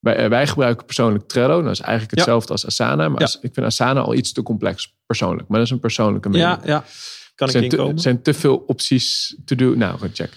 [0.00, 1.62] Wij, eh, wij gebruiken persoonlijk Trello.
[1.62, 2.16] Dat is eigenlijk Ja.
[2.20, 3.08] hetzelfde als Asana.
[3.08, 3.24] Maar Ja.
[3.24, 5.48] als- ik vind Asana al iets te complex, persoonlijk.
[5.48, 6.48] Maar dat is een persoonlijke mening.
[6.48, 6.84] Ja, ja.
[7.34, 7.94] Kan ik inkomen?
[7.94, 9.78] er zijn te veel opties te doen.
[9.78, 10.32] Nou, check.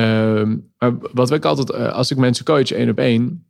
[0.00, 3.46] Ehm, maar wat ik altijd, eh, als ik mensen coach één op één,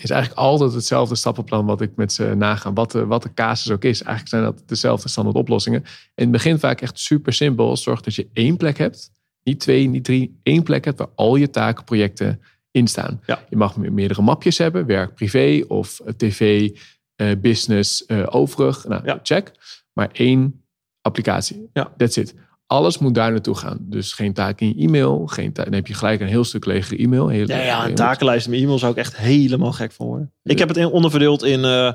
[0.00, 2.72] is eigenlijk altijd hetzelfde stappenplan wat ik met ze naga.
[2.72, 4.02] Wat de, wat de casus ook is.
[4.02, 5.80] Eigenlijk zijn dat dezelfde standaard oplossingen.
[6.14, 7.76] In het begin vaak echt super simpel.
[7.76, 9.10] Zorg dat je één plek hebt.
[9.42, 10.40] Niet twee, niet drie.
[10.42, 13.20] één plek hebt waar al je taken, projecten in staan.
[13.26, 13.44] Ja.
[13.48, 14.86] Je mag me- meerdere mapjes hebben.
[14.86, 16.70] Werk, privé of eh, tv,
[17.16, 18.84] eh, business, overig.
[18.88, 19.20] Nou, Ja.
[19.22, 19.52] check.
[19.92, 20.64] Maar één
[21.00, 21.68] applicatie.
[21.72, 21.92] Ja.
[21.96, 22.34] That's it.
[22.70, 23.76] Alles moet daar naartoe gaan.
[23.80, 25.26] Dus geen taak in je e-mail.
[25.26, 27.28] Geen ta- dan heb je gelijk een heel stuk legere e-mail.
[27.28, 30.32] Heel, Ja, ja, een takenlijst met e-mail zou ik echt helemaal gek van worden.
[30.42, 31.92] Ik heb het in, onderverdeeld in eh,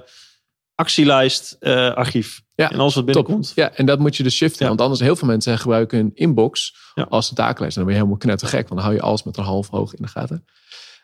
[0.75, 2.41] actielijst, eh, archief.
[2.55, 3.13] Ja, en alles wat Top.
[3.13, 3.51] binnenkomt.
[3.55, 4.61] Ja, en dat moet je dus shiften.
[4.61, 4.67] Ja.
[4.67, 7.03] Want anders heel veel mensen gebruiken een inbox Ja.
[7.09, 7.77] als een takenlijst.
[7.77, 8.67] En dan ben je helemaal knettergek.
[8.67, 10.45] Want dan hou je alles met een half hoog in de gaten.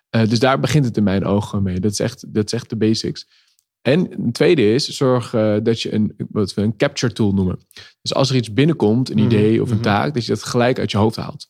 [0.10, 1.80] Eh, dus daar begint het in mijn ogen mee.
[1.80, 3.28] Dat is echt, dat is echt de basics.
[3.82, 7.60] En een tweede is, zorg eh, dat je een, wat we een capture tool noemen.
[8.02, 9.84] Dus als er iets binnenkomt, een Mhm, idee of een mhm.
[9.84, 11.48] taak, dat je dat gelijk uit je hoofd haalt.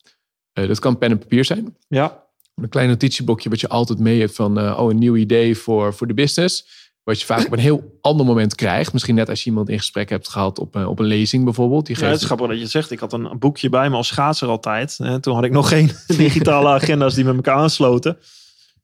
[0.54, 1.76] Eh, dat kan pen en papier zijn.
[1.88, 2.24] Ja,
[2.56, 5.94] Een klein notitieblokje wat je altijd mee hebt van, eh, oh, een nieuw idee voor,
[5.94, 6.80] voor de business.
[7.04, 8.94] Wat je vaak op een heel ander moment krijgt.
[8.94, 11.86] Misschien net als je iemand in gesprek hebt gehad op, een- op een lezing bijvoorbeeld.
[11.86, 12.92] Die Ja, geeft het is grappig dat je het zegt.
[12.92, 14.98] Ik had een boekje bij me als schaatser altijd.
[15.02, 18.18] En toen had ik nog geen digitale agenda's die met elkaar aansloten.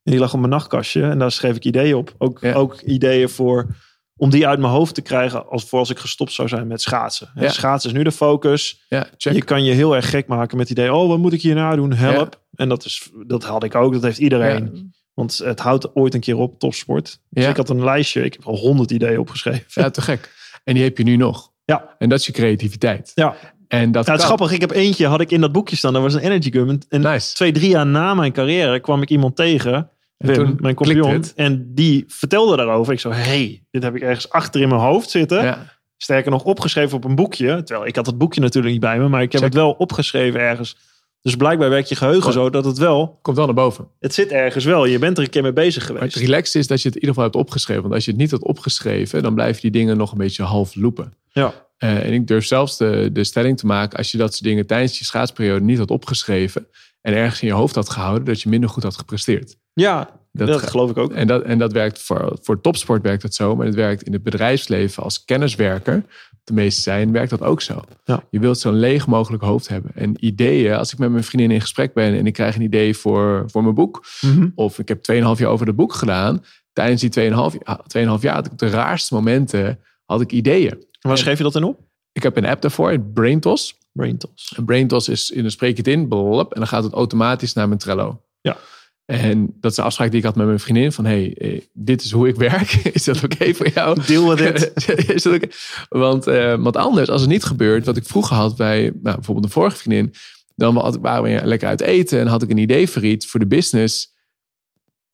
[0.08, 1.02] En die lag op mijn nachtkastje.
[1.04, 2.14] En daar schreef ik ideeën op.
[2.18, 2.54] Ook, Ja.
[2.54, 3.76] ook ideeën voor
[4.16, 6.82] om die uit mijn hoofd te krijgen als voor als ik gestopt zou zijn met
[6.82, 7.30] schaatsen.
[7.36, 7.50] Ja.
[7.50, 8.86] Schaatsen is nu de focus.
[8.90, 9.34] Ja, check.
[9.34, 10.94] Je kan je heel erg gek maken met het idee.
[10.94, 11.94] Oh, wat moet ik hierna doen?
[11.94, 12.42] Help.
[12.56, 13.94] En dat, is, dat had ik ook.
[13.94, 14.94] Dat heeft iedereen.
[15.14, 17.20] Want het houdt ooit een keer op, topsport.
[17.30, 18.24] Dus ik had een lijstje.
[18.24, 19.66] Ik heb al honderd ideeën opgeschreven.
[19.68, 20.34] Ja, te gek.
[20.64, 21.52] En die heb je nu nog.
[21.66, 21.96] Ja.
[21.98, 23.12] En dat is je creativiteit.
[23.16, 23.36] Ja.
[23.68, 24.52] En dat Ja, het is grappig.
[24.52, 25.94] Ik heb eentje, had ik in dat boekje staan.
[25.94, 26.70] Dat was een energy gum.
[26.70, 27.34] En- En Nice.
[27.34, 29.90] twee, drie jaar na mijn carrière kwam ik iemand tegen.
[30.18, 31.24] En Wim, toen mijn compagnon.
[31.36, 32.94] En die vertelde daarover.
[32.94, 35.44] Ik zo, hey, dit heb ik ergens achter in mijn hoofd zitten.
[35.44, 35.76] Ja.
[35.98, 37.64] Sterker nog, opgeschreven op een boekje.
[37.64, 39.08] Terwijl ik had het boekje natuurlijk niet bij me.
[39.08, 39.50] Maar ik heb Check.
[39.50, 40.78] het wel opgeschreven ergens.
[41.22, 43.20] Dus blijkbaar werkt je geheugen zo dat het wel...
[43.22, 43.88] Komt wel naar boven.
[44.00, 44.86] Het zit ergens wel.
[44.86, 46.14] Je bent er een keer mee bezig Maar geweest.
[46.14, 47.82] het relaxed is dat je het in ieder geval hebt opgeschreven.
[47.82, 50.76] Want als je het niet had opgeschreven, dan blijven die dingen nog een beetje half
[50.76, 51.14] lopen.
[51.32, 51.54] Ja.
[51.78, 54.68] Eh, en ik durf zelfs de, de stelling te maken, als je dat soort dingen
[54.68, 56.68] tijdens je schaatsperiode niet had opgeschreven
[57.02, 59.58] en ergens in je hoofd had gehouden, dat je minder goed had gepresteerd.
[59.74, 61.12] Ja, Dat geloof ik ook.
[61.14, 64.14] En dat, en dat werkt voor, voor topsport werkt dat zo, maar het werkt in
[64.14, 66.04] het bedrijfsleven als kenniswerker.
[66.44, 67.82] De meeste zijn, werkt dat ook zo.
[68.04, 68.24] Ja.
[68.30, 69.92] Je wilt zo'n leeg mogelijk hoofd hebben.
[69.96, 72.96] En ideeën, als ik met mijn vriendin in gesprek ben en ik krijg een idee
[72.98, 74.48] voor, voor mijn boek, Mhm.
[74.56, 78.36] of ik heb 2,5 jaar over het boek gedaan, tijdens die 2,5 jaar, 2,5 jaar
[78.36, 80.86] had ik op de raarste momenten had ik ideeën.
[81.02, 81.80] Waar schreef je dat in op?
[82.18, 83.78] Ik heb een app daarvoor, BrainTos.
[83.92, 84.54] Brain Toss.
[84.56, 87.54] En BrainTos is, in dan spreek je het in, blop, en dan gaat het automatisch
[87.54, 88.22] naar mijn Trello.
[88.42, 88.58] Ja.
[89.06, 90.92] En dat is een afspraak die ik had met mijn vriendin.
[90.92, 92.74] Van, hey, eh, dit is hoe ik werk.
[92.74, 94.02] Is dat oké voor jou?
[94.06, 94.88] Deal with it.
[95.16, 95.48] is dat oké?
[95.90, 97.86] Want uh, wat anders, als het niet gebeurt...
[97.86, 100.14] wat ik vroeger had bij nou, bijvoorbeeld een vorige vriendin...
[100.56, 102.20] dan waren we lekker uit eten...
[102.20, 104.16] en had ik een idee voor iets, voor de business...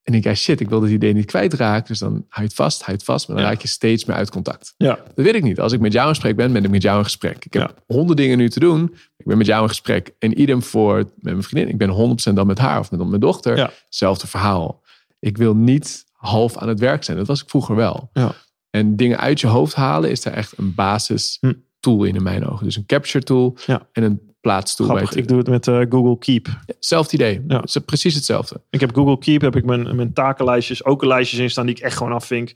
[0.04, 1.88] En ik, ja, shit, ik wil dat idee niet kwijtraken.
[1.88, 3.28] Dus dan hou je het vast, hou het vast.
[3.28, 4.74] Maar dan raak je steeds meer uit contact.
[4.78, 5.00] Ja.
[5.16, 5.60] Dat weet ik niet.
[5.60, 7.46] Als ik met jou in gesprek ben, ben ik met jou in gesprek.
[7.46, 7.96] Ik heb ja.
[7.96, 8.96] honderd dingen nu te doen.
[9.18, 10.14] Ik ben met jou in gesprek.
[10.20, 11.70] En idem voor met mijn vriendin.
[11.70, 13.58] Ik ben 100% dan met haar of met mijn dochter.
[13.58, 13.72] Ja.
[13.86, 14.82] Hetzelfde verhaal.
[15.20, 17.18] Ik wil niet half aan het werk zijn.
[17.18, 18.10] Dat was ik vroeger wel.
[18.14, 18.36] Ja.
[18.70, 21.54] En dingen uit je hoofd halen is daar echt een basis Hm.
[21.80, 22.66] tool in in mijn ogen.
[22.66, 23.58] Dus een capture tool
[23.92, 24.86] en een plaatstool.
[24.88, 26.48] Grappig, bij het- ik doe het met eh, Google Keep.
[26.66, 27.44] Hetzelfde idee.
[27.48, 27.56] Ja.
[27.60, 28.62] Het is precies hetzelfde.
[28.70, 31.76] Ik heb Google Keep, heb ik mijn, mijn takenlijstjes, ook een lijstjes in staan die
[31.76, 32.54] ik echt gewoon afvink.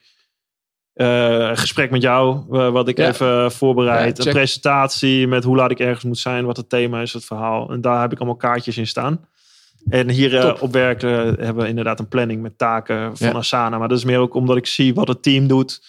[0.93, 3.07] Eh, gesprek met jou, eh, wat ik Ja.
[3.07, 4.25] even voorbereid.
[4.25, 7.69] Een presentatie met hoe laat ik ergens moet zijn, wat het thema is, het verhaal.
[7.71, 9.27] En daar heb ik allemaal kaartjes in staan.
[9.89, 13.35] En hier op werk hebben we inderdaad een planning met taken van.
[13.35, 13.77] Asana.
[13.77, 15.81] Maar dat is meer ook omdat ik zie wat het team doet,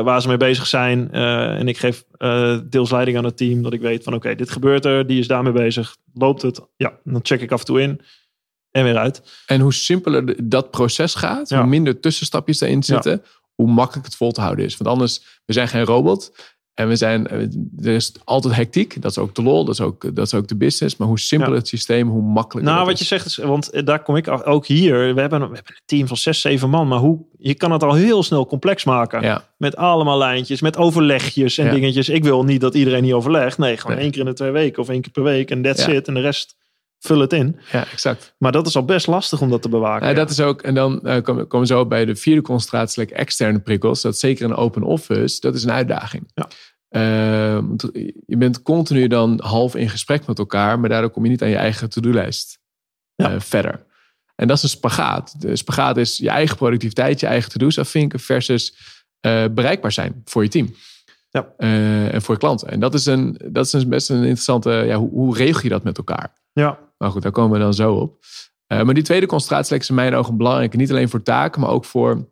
[0.00, 1.10] waar ze mee bezig zijn.
[1.12, 4.34] Eh, en ik geef eh, deels leiding aan het team, dat ik weet van oké,
[4.34, 5.96] dit gebeurt er, die is daarmee bezig.
[6.14, 6.60] Loopt het?
[6.76, 8.00] Ja, dan check ik af en toe in
[8.70, 9.42] en weer uit.
[9.46, 11.58] En hoe simpeler dat proces gaat, Ja.
[11.58, 13.22] hoe minder tussenstapjes daarin zitten,
[13.54, 14.76] hoe makkelijk het vol te houden is.
[14.76, 16.32] Want anders, we zijn geen robot.
[16.74, 17.38] En we zijn, eh,
[17.86, 19.02] er is altijd hectiek.
[19.02, 20.96] Dat is ook de lol, dat is ook, dat is ook de business.
[20.96, 21.58] Maar hoe simpeler Ja.
[21.58, 24.66] het systeem, hoe makkelijker Nou, wat je zegt, is, want eh, daar kom ik ook
[24.66, 25.14] hier.
[25.14, 26.88] We hebben, een- we hebben een team van zes, zeven man.
[26.88, 29.22] Maar hoe, je kan het al heel snel complex maken.
[29.22, 31.72] Ja, Met allemaal lijntjes, met overlegjes en Ja.
[31.72, 32.08] dingetjes.
[32.08, 33.58] Ik wil niet dat iedereen niet overlegt.
[33.58, 34.02] Nee, gewoon Nee.
[34.04, 35.50] één keer in de twee weken of één keer per week.
[35.50, 36.08] En that's it.
[36.08, 36.56] En de rest
[37.02, 37.56] vul het in.
[37.72, 38.34] ja, exact.
[38.38, 40.08] Maar dat is al best lastig om dat te bewaken.
[40.08, 43.14] Ja, dat is ook, en dan eh, komen we zo bij de vierde concentratie, like
[43.14, 44.00] externe prikkels.
[44.02, 46.30] Dat zeker een open office, dat is een uitdaging.
[46.34, 46.48] Ja.
[46.88, 47.58] Eh,
[48.26, 51.48] je bent continu dan half in gesprek met elkaar, maar daardoor kom je niet aan
[51.48, 52.58] je eigen to-do-lijst
[53.14, 53.30] Ja.
[53.32, 53.84] eh, verder.
[54.34, 55.40] En dat is een spagaat.
[55.40, 58.76] De spagaat is je eigen productiviteit, je eigen to-do's afvinken versus
[59.50, 60.74] bereikbaar zijn voor je team.
[61.30, 61.48] Ja.
[61.56, 62.68] En voor je klanten.
[62.68, 65.68] En dat is, een, dat is een best een interessante, ja, hoe, hoe regel je
[65.68, 66.32] dat met elkaar?
[66.52, 68.18] ja, Maar goed, daar komen we dan zo op.
[68.66, 70.76] Eh, maar die tweede concentratie is in mijn ogen belangrijk.
[70.76, 72.28] Niet alleen voor taken, maar ook voor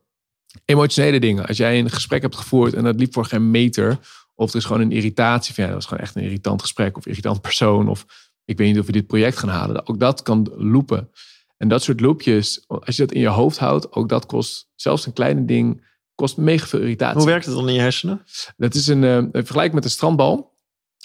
[0.65, 1.47] emotionele dingen.
[1.47, 3.99] Als jij een gesprek hebt gevoerd en dat liep voor geen meter.
[4.35, 6.97] Of er is gewoon een irritatie van ja, dat was gewoon echt een irritant gesprek.
[6.97, 7.89] Of irritant persoon.
[7.89, 8.07] Of
[8.45, 9.89] ik weet niet of we dit project gaan halen.
[9.89, 11.11] Ook dat kan loopen.
[11.57, 15.07] En dat soort loopjes, als je dat in je hoofd houdt, ook dat kost, zelfs
[15.07, 17.19] een kleine ding, kost mega veel irritatie.
[17.19, 18.23] hoe werkt het dan in je hersenen?
[18.57, 20.50] Dat is een eh, vergelijk met een strandbal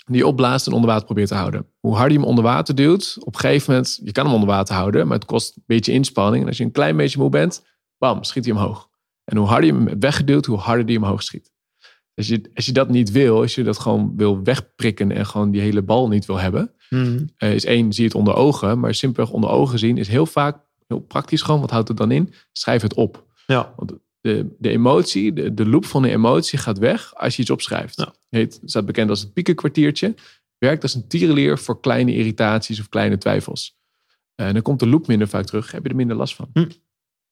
[0.06, 1.65] die opblaast en onder water probeert te houden.
[1.80, 4.50] Hoe harder je hem onder water duwt, op een gegeven moment, je kan hem onder
[4.50, 6.41] water houden, maar het kost een beetje inspanning.
[6.41, 7.65] En als je een klein beetje moe bent,
[7.98, 8.89] bam, schiet hij omhoog.
[9.24, 11.54] En hoe harder je hem weggeduwd, hoe harder die omhoog schiet.
[12.15, 15.52] Als je, als je dat niet wil, als je dat gewoon wil wegprikken en gewoon
[15.52, 17.30] die hele bal niet wil hebben, Hmm.
[17.38, 18.80] eh, is één, zie je het onder ogen.
[18.80, 21.62] Maar simpelweg onder ogen zien is heel vaak heel praktisch gewoon.
[21.62, 22.34] Wat houdt het dan in?
[22.52, 23.26] Schrijf het op.
[23.48, 27.41] Ja, Want de, de emotie, de, de loop van de emotie gaat weg als je
[27.41, 27.98] iets opschrijft.
[27.98, 28.13] Ja.
[28.36, 30.13] Heet, staat bekend als het piekenkwartiertje.
[30.58, 33.78] Werkt als een tierenleer voor kleine irritaties of kleine twijfels.
[34.36, 35.71] En dan komt de loop minder vaak terug.
[35.71, 36.50] Heb je er minder last van.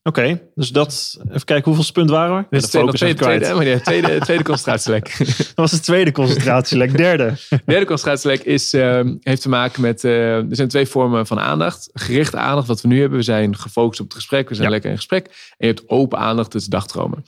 [0.04, 0.42] oké.
[0.56, 2.58] Dus dat, even kijken, hoeveel punt waren we?
[2.58, 5.18] Is tweede, tweede, tweede, ja, tweede, tweede concentratielek.
[5.38, 6.98] Dat was de tweede concentratielek.
[6.98, 7.34] Derde.
[7.66, 10.04] derde concentratielek is, ehm, heeft te maken met...
[10.04, 11.90] eh, er zijn twee vormen van aandacht.
[11.94, 13.18] Gerichte aandacht, wat we nu hebben.
[13.18, 14.50] We zijn gefocust op het gesprek.
[14.50, 14.74] We zijn Ja.
[14.74, 15.26] lekker in gesprek.
[15.58, 17.26] En je hebt open aandacht, is dagdromen.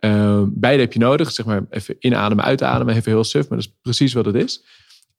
[0.00, 1.32] Ehm, beide heb je nodig.
[1.32, 2.94] Zeg maar even inademen, uitademen.
[2.94, 4.64] Even heel suf, maar dat is precies wat het is.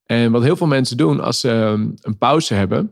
[0.06, 2.92] En wat heel veel mensen doen als ze ehm, een pauze hebben...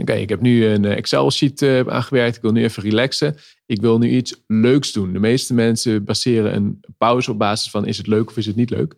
[0.00, 2.36] Oké, ik heb nu een Excel-sheet eh, aangewerkt.
[2.36, 3.36] Ik wil nu even relaxen.
[3.66, 5.12] Ik wil nu iets leuks doen.
[5.12, 7.86] De meeste mensen baseren een pauze op basis van...
[7.86, 8.96] is het leuk of is het niet leuk?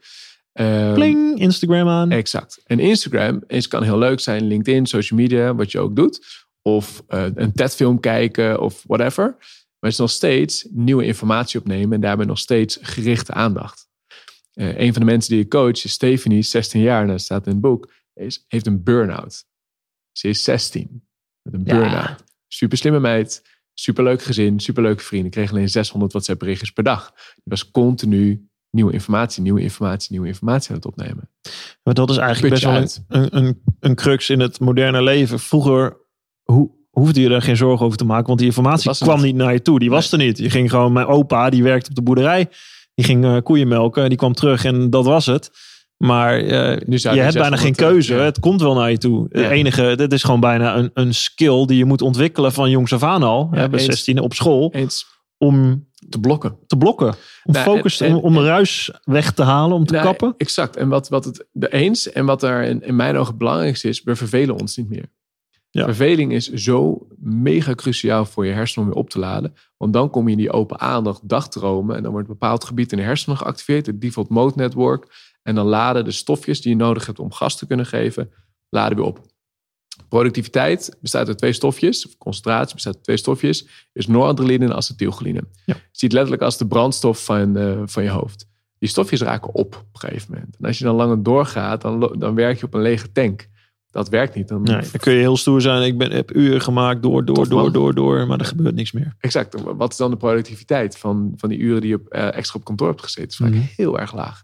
[0.94, 2.10] Pling, Instagram aan.
[2.10, 2.60] Exact.
[2.64, 4.46] En Instagram is, kan heel leuk zijn.
[4.46, 6.46] LinkedIn, social media, wat je ook doet.
[6.62, 9.36] Of eh, een TED-film kijken of whatever.
[9.86, 11.92] Maar het is nog steeds nieuwe informatie opnemen.
[11.92, 13.88] En daarbij nog steeds gerichte aandacht.
[14.52, 17.02] Eh, een van de mensen die ik coach is Stephanie, 16 jaar.
[17.02, 17.92] En dat staat in het boek.
[18.14, 19.44] Is, heeft een burn-out.
[20.12, 21.08] Ze is 16.
[21.42, 21.78] Met een Ja.
[21.78, 22.24] burn-out.
[22.48, 23.42] Super slimme meid.
[23.74, 24.60] Superleuk gezin.
[24.60, 25.30] Superleuke vrienden.
[25.30, 27.12] Kreeg alleen 600 WhatsApp berichtjes per dag.
[27.14, 31.30] Die was continu nieuwe informatie, nieuwe informatie, nieuwe informatie aan het opnemen.
[31.82, 35.40] Maar dat is eigenlijk best wel een, een, een crux in het moderne leven.
[35.40, 35.96] Vroeger
[36.42, 39.34] hoe, hoefde je er geen zorgen over te maken, want die informatie kwam niet.
[39.36, 39.78] naar je toe.
[39.78, 40.38] Die was er niet.
[40.38, 42.48] Je ging gewoon, mijn opa, die werkte op de boerderij,
[42.94, 45.50] die ging eh, koeien melken, die kwam terug en dat was het.
[45.96, 48.14] Maar eh, Nu zou je hebt bijna geen 600, eh, keuze.
[48.14, 48.20] ja.
[48.20, 49.26] Het komt wel naar je toe.
[49.30, 49.40] Ja.
[49.40, 52.92] Het enige, dit is gewoon bijna een, een skill die je moet ontwikkelen van jongs
[52.92, 53.48] af aan al.
[53.52, 53.84] Ja, bij eens.
[53.88, 54.70] 16 op school.
[54.72, 55.06] Eens
[55.38, 56.56] Om te blokken.
[56.66, 57.08] te blokken.
[57.44, 60.34] Om Nou, focus, en- om, om de ruis weg te halen, om te Nou, kappen.
[60.36, 60.76] Exact.
[60.76, 63.88] En wat, wat het de eens en wat er in, in mijn ogen het belangrijkste
[63.88, 65.04] is, we vervelen ons niet meer.
[65.76, 65.84] Ja.
[65.84, 69.54] Verveling is zo mega cruciaal voor je hersenen om weer op te laden.
[69.76, 71.96] Want dan kom je in die open aandacht dagdromen.
[71.96, 73.86] En dan wordt een bepaald gebied in de hersenen geactiveerd.
[73.86, 75.34] Het default mode network.
[75.42, 78.30] En dan laden de stofjes die je nodig hebt om gas te kunnen geven,
[78.68, 79.20] laden weer op.
[80.08, 82.06] Productiviteit bestaat uit twee stofjes.
[82.06, 83.66] Of concentratie bestaat uit twee stofjes.
[83.92, 85.42] Is noradrenaline en acetylcholine.
[85.64, 85.74] Ja.
[85.74, 88.48] Je ziet letterlijk als de brandstof van, eh, van je hoofd.
[88.78, 90.56] Die stofjes raken op op een gegeven moment.
[90.58, 93.48] En als je dan langer doorgaat, dan, dan werk je op een lege tank.
[93.96, 94.48] Dat werkt niet.
[94.48, 95.82] Dan, Nee, dan kun je heel stoer zijn.
[95.82, 98.26] Ik ben, heb uren gemaakt door, door, Tof, door, door, door.
[98.26, 99.14] Maar er gebeurt niks meer.
[99.20, 99.60] Exact.
[99.76, 102.88] Wat is dan de productiviteit van, van die uren die je eh, extra op kantoor
[102.88, 103.38] hebt gezeten?
[103.38, 103.74] Dat is vaak Mhm.
[103.82, 104.42] heel erg laag.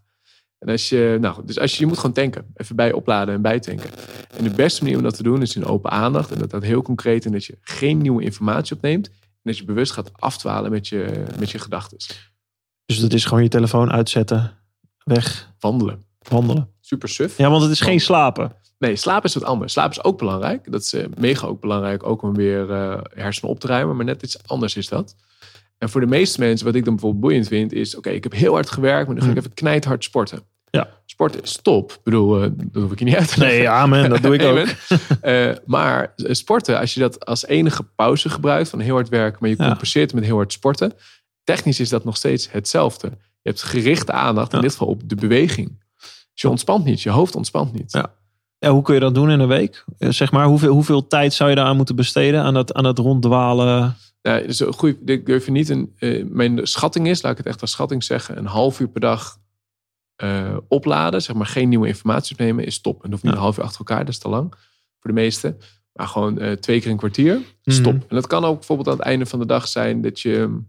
[0.58, 2.44] En als je, nou, goed, dus als je, je moet gewoon tanken.
[2.54, 3.90] Even bij opladen en bijtanken.
[4.36, 6.30] En de beste manier om dat te doen is in open aandacht.
[6.30, 9.06] En dat dat heel concreet in dat je geen nieuwe informatie opneemt.
[9.08, 11.98] En dat je bewust gaat afdwalen met je, met je gedachten.
[12.86, 14.52] Dus dat is gewoon je telefoon uitzetten.
[15.04, 15.52] Weg.
[15.58, 16.02] Wandelen.
[16.28, 16.68] Wandelen.
[16.80, 17.36] Super suf.
[17.38, 18.52] Ja, want het is geen slapen.
[18.82, 19.72] Nee, slaap is wat anders.
[19.72, 20.70] Slaap is ook belangrijk.
[20.72, 23.96] Dat is eh, mega ook belangrijk, ook om weer eh, hersenen op te ruimen.
[23.96, 25.16] Maar net iets anders is dat.
[25.78, 28.32] En voor de meeste mensen, wat ik dan bijvoorbeeld boeiend vind, is: oké, ik heb
[28.32, 29.42] heel hard gewerkt, maar dan ga ik Hm.
[29.42, 30.42] even knijthard sporten.
[30.70, 30.88] Ja.
[31.06, 31.92] Sporten is top.
[31.92, 33.56] Ik bedoel, eh, dat hoef ik je niet uit te leggen.
[33.58, 34.58] Nee, ja, man, dat doe ik ook.
[34.58, 34.68] Amen.
[35.20, 39.50] Eh, maar sporten, als je dat als enige pauze gebruikt van heel hard werken, maar
[39.50, 39.66] je Ja.
[39.68, 40.92] compenseert met heel hard sporten,
[41.44, 43.06] technisch is dat nog steeds hetzelfde.
[43.42, 44.62] Je hebt gerichte aandacht, in Ja.
[44.62, 45.80] dit geval op de beweging.
[46.32, 47.92] Dus je ontspant niet, je hoofd ontspant niet.
[47.92, 48.14] Ja.
[48.62, 49.84] Ja, hoe kun je dat doen in een week?
[49.98, 52.42] Eh, Zeg maar, hoeveel, hoeveel tijd zou je daaraan moeten besteden?
[52.42, 53.96] Aan dat, aan dat ronddwalen?
[54.20, 55.92] Ja, dus een goeie, ik durf je niet een.
[55.98, 59.00] eh, mijn schatting is, laat ik het echt als schatting zeggen, een half uur per
[59.00, 59.36] dag
[60.16, 62.94] eh, opladen, zeg maar geen nieuwe informatie opnemen, is top.
[62.94, 63.38] En dat hoeft niet Ja.
[63.38, 64.50] een half uur achter elkaar, dat is te lang
[65.00, 65.58] voor de meesten.
[65.92, 67.92] Maar gewoon twee keer een kwartier, stop.
[67.92, 68.02] Mhm.
[68.08, 70.60] En dat kan ook bijvoorbeeld aan het einde van de dag zijn dat je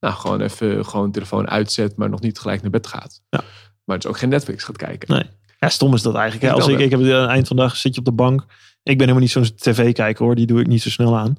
[0.00, 3.20] nou, gewoon even gewoon telefoon uitzet, maar nog niet gelijk naar bed gaat.
[3.30, 3.40] Ja.
[3.84, 5.14] Maar dus ook geen Netflix gaat kijken.
[5.14, 5.24] Nee.
[5.58, 6.44] Ja, stom is dat eigenlijk.
[6.44, 6.50] Hè?
[6.50, 8.12] Ik Als ik, ik heb aan het eind van de dag zit je op de
[8.12, 8.40] bank.
[8.82, 10.34] Ik ben helemaal niet zo'n tv-kijker hoor.
[10.34, 11.36] Die doe ik niet zo snel aan.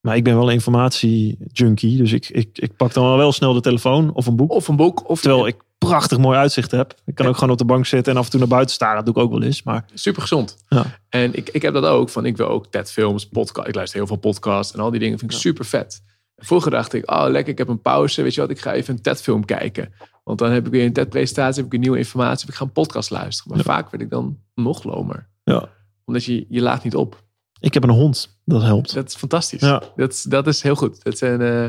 [0.00, 1.96] Maar ik ben wel informatie-junkie.
[1.96, 4.50] Dus ik, ik, ik pak dan wel, wel snel de telefoon of een boek.
[4.50, 6.94] Of een boek, of Terwijl ik prachtig mooi uitzicht heb.
[7.04, 8.96] Ik kan ook gewoon op de bank zitten en af en toe naar buiten staren.
[8.96, 9.62] Dat doe ik ook wel eens.
[9.62, 10.56] Maar super gezond.
[10.68, 10.84] Ja.
[11.08, 12.08] En ik, ik heb dat ook.
[12.08, 13.68] Van ik wil ook TED-films, podcast.
[13.68, 15.42] Ik luister heel veel podcasts en al die dingen vind ik Ja.
[15.42, 16.02] super vet.
[16.36, 18.22] Vroeger dacht ik, oh lekker, ik heb een pauze.
[18.22, 19.92] Weet je wat, ik ga even een TED-film kijken.
[20.24, 22.40] Want dan heb ik weer een TED-presentatie, heb ik weer nieuwe informatie.
[22.40, 23.50] Heb ik ga een podcast luisteren.
[23.56, 23.72] Maar Ja.
[23.72, 25.28] vaak werd ik dan nog lomer.
[25.44, 25.68] ja,
[26.04, 27.24] Omdat je, je laat niet op.
[27.60, 28.38] ik heb een hond.
[28.44, 28.94] Dat helpt.
[28.94, 29.60] Dat is fantastisch.
[29.60, 29.82] Ja.
[29.96, 31.02] Dat, is- dat is heel goed.
[31.04, 31.66] Dat zijn, eh,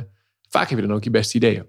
[0.49, 1.65] vaak heb je dan ook je beste ideeën.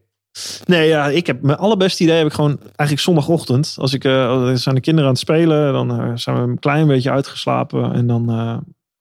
[0.64, 3.74] Nee, ja, ik heb mijn allerbeste idee heb ik gewoon eigenlijk zondagochtend.
[3.78, 6.86] Als ik eh, zijn de kinderen aan het spelen, dan eh, zijn we een klein
[6.86, 8.30] beetje uitgeslapen en dan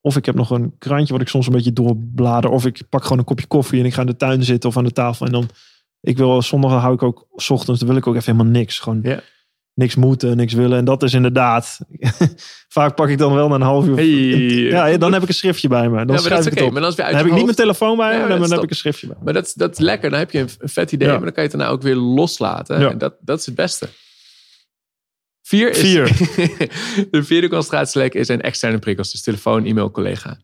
[0.08, 3.04] of ik heb nog een krantje wat ik soms een beetje doorblader, of ik pak
[3.04, 5.26] gewoon een kopje koffie en ik ga in de tuin zitten of aan de tafel
[5.26, 5.50] en dan
[6.02, 8.80] ik wil zondag hou ik ook 's ochtends, dan wil ik ook even helemaal niks,
[8.80, 9.02] gewoon
[9.74, 11.80] niks moeten, niks willen en dat is inderdaad.
[12.78, 13.96] Vaak pak ik dan wel na een half uur.
[13.96, 14.06] Hey.
[14.08, 16.06] Ja, dan heb ik een schriftje bij me.
[16.06, 16.72] Dan ja, schrijf ik het op.
[16.72, 18.70] Maar Dan heb ik niet mijn telefoon bij me, Ja, maar dat dan heb ik
[18.70, 19.24] een schriftje bij me.
[19.24, 20.10] Maar dat, is- dat is lekker.
[20.10, 21.08] Dan heb je een, vet idee.
[21.08, 22.80] Maar dan kan je het daarna ook weer loslaten.
[22.80, 22.90] Ja.
[22.90, 23.88] En dat, dat is het beste.
[25.48, 25.78] Vier is...
[25.80, 26.06] Vier.
[27.12, 29.12] de vierde concentratielek is een externe prikkels.
[29.12, 30.40] Dus telefoon, e-mail, collega.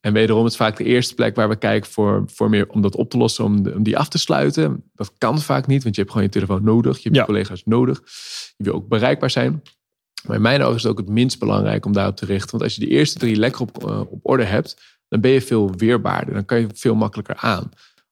[0.00, 2.96] En wederom is vaak de eerste plek waar we kijken voor, voor meer om dat
[2.96, 3.44] op te lossen.
[3.44, 4.90] Om, de- om die af te sluiten.
[4.94, 5.82] Dat kan vaak niet.
[5.82, 6.96] Want je hebt gewoon je telefoon nodig.
[6.96, 7.20] Je hebt Ja.
[7.20, 8.02] je collega's nodig.
[8.56, 9.62] Je wil ook bereikbaar zijn.
[10.26, 12.50] Maar in mijn ogen is het ook het minst belangrijk om daarop te richten.
[12.50, 15.40] Want als je de eerste drie lekker op, eh, op orde hebt, dan ben je
[15.42, 16.34] veel weerbaarder.
[16.34, 17.70] Dan kan je veel makkelijker aan.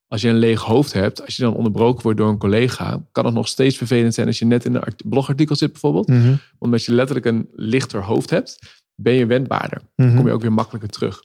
[0.08, 3.24] Als je een leeg hoofd hebt, als je dan onderbroken wordt door een collega, kan
[3.24, 6.08] het nog steeds vervelend zijn als je net in een art- blogartikel zit bijvoorbeeld.
[6.08, 6.34] Mhm.
[6.58, 8.58] Omdat je letterlijk een lichter hoofd hebt,
[8.94, 9.80] ben je wendbaarder.
[9.96, 10.16] Mhm.
[10.16, 11.22] Kom je ook weer makkelijker terug.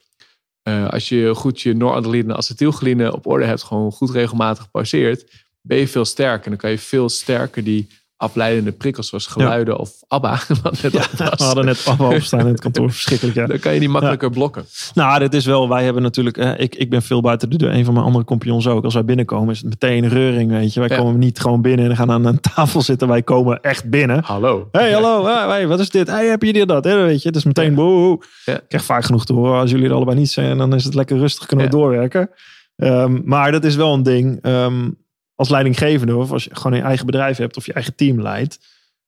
[0.62, 5.46] Eh, als je goed je noradrenaline en acetylcholine op orde hebt, gewoon goed regelmatig pauzeert,
[5.62, 6.44] ben je veel sterker.
[6.44, 7.88] En dan kan je veel sterker die
[8.24, 12.60] afleidende prikkels zoals geluiden of ABBA, wat net We hadden net afval opstaan in het
[12.60, 12.92] kantoor.
[12.92, 13.46] Verschrikkelijk, ja.
[13.46, 14.66] dan kan je die makkelijker blokken.
[14.94, 17.74] Nou, dit is wel, wij hebben natuurlijk, eh, ik, ik ben veel buiten de deur.
[17.74, 18.84] Een van mijn andere compagnons ook.
[18.84, 20.80] Als wij binnenkomen is het meteen reuring, weet je.
[20.80, 23.08] Wij komen niet gewoon binnen en gaan aan een tafel zitten.
[23.08, 24.24] Wij komen echt binnen.
[24.24, 24.68] Hallo.
[24.72, 26.08] Hey, hallo, hey, hey, wat is dit?
[26.08, 26.84] Hey, heb je dit dat?
[26.84, 28.24] Hè, weet je, het is meteen boe.
[28.46, 28.54] Ja.
[28.54, 29.60] Ik krijg vaak genoeg te horen.
[29.60, 31.46] Als jullie er allebei niet zijn, dan is het lekker rustig.
[31.46, 32.30] Kunnen we doorwerken.
[32.76, 34.40] Ehm, maar dat is wel een ding.
[34.42, 34.90] Ehm,
[35.36, 38.60] als leidinggevende of als je gewoon een eigen bedrijf hebt of je eigen team leidt.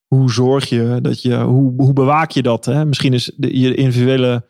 [0.06, 2.66] Hoe zorg je dat je, hoe, hoe bewaak je dat?
[2.66, 2.86] Hè?
[2.86, 4.46] Misschien is de, je individuele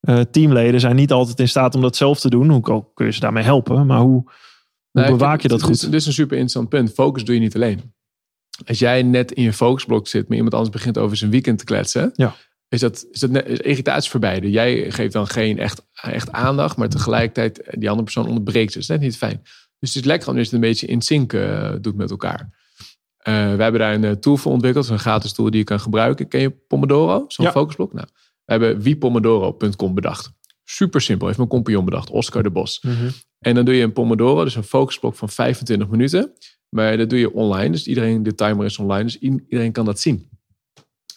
[0.00, 2.50] eh, teamleden zijn niet altijd in staat om dat zelf te doen.
[2.50, 3.86] Hoe kun je ze daarmee helpen?
[3.86, 4.30] Maar hoe, hoe
[4.92, 5.80] Nou, bewaak je dat goed?
[5.80, 6.92] Dit is een super interessant punt.
[6.92, 7.94] Focus doe je niet alleen.
[8.66, 11.64] Als jij net in je focusblok zit, maar iemand anders begint over zijn weekend te
[11.64, 12.34] kletsen, Ja.
[12.68, 14.50] is dat, is dat net, is irritatie.
[14.50, 18.72] Jij geeft dan geen echt, echt aandacht, maar tegelijkertijd eh, die andere persoon onderbreekt.
[18.72, 19.42] Dus dat is net niet fijn.
[19.82, 22.50] Dus het is lekker je het een beetje in sync eh, doet met elkaar.
[23.16, 25.80] Eh, we hebben daar een eh, tool voor ontwikkeld, een gratis tool die je kan
[25.80, 26.28] gebruiken.
[26.28, 27.24] Ken je Pomodoro?
[27.28, 27.50] Zo'n Ja.
[27.50, 27.92] focusblok?
[27.92, 28.06] Nou,
[28.44, 30.32] we hebben wiepomodoro.com bedacht.
[30.64, 31.26] Super simpel.
[31.26, 32.10] Heeft mijn compagnon bedacht.
[32.10, 32.82] Oscar de Bos.
[32.82, 33.10] Mhm.
[33.38, 34.44] En dan doe je een Pomodoro.
[34.44, 36.32] Dus een focusblok van 25 minuten.
[36.68, 37.70] Maar dat doe je online.
[37.70, 39.04] Dus iedereen, de timer is online.
[39.04, 40.28] Dus iedereen kan dat zien.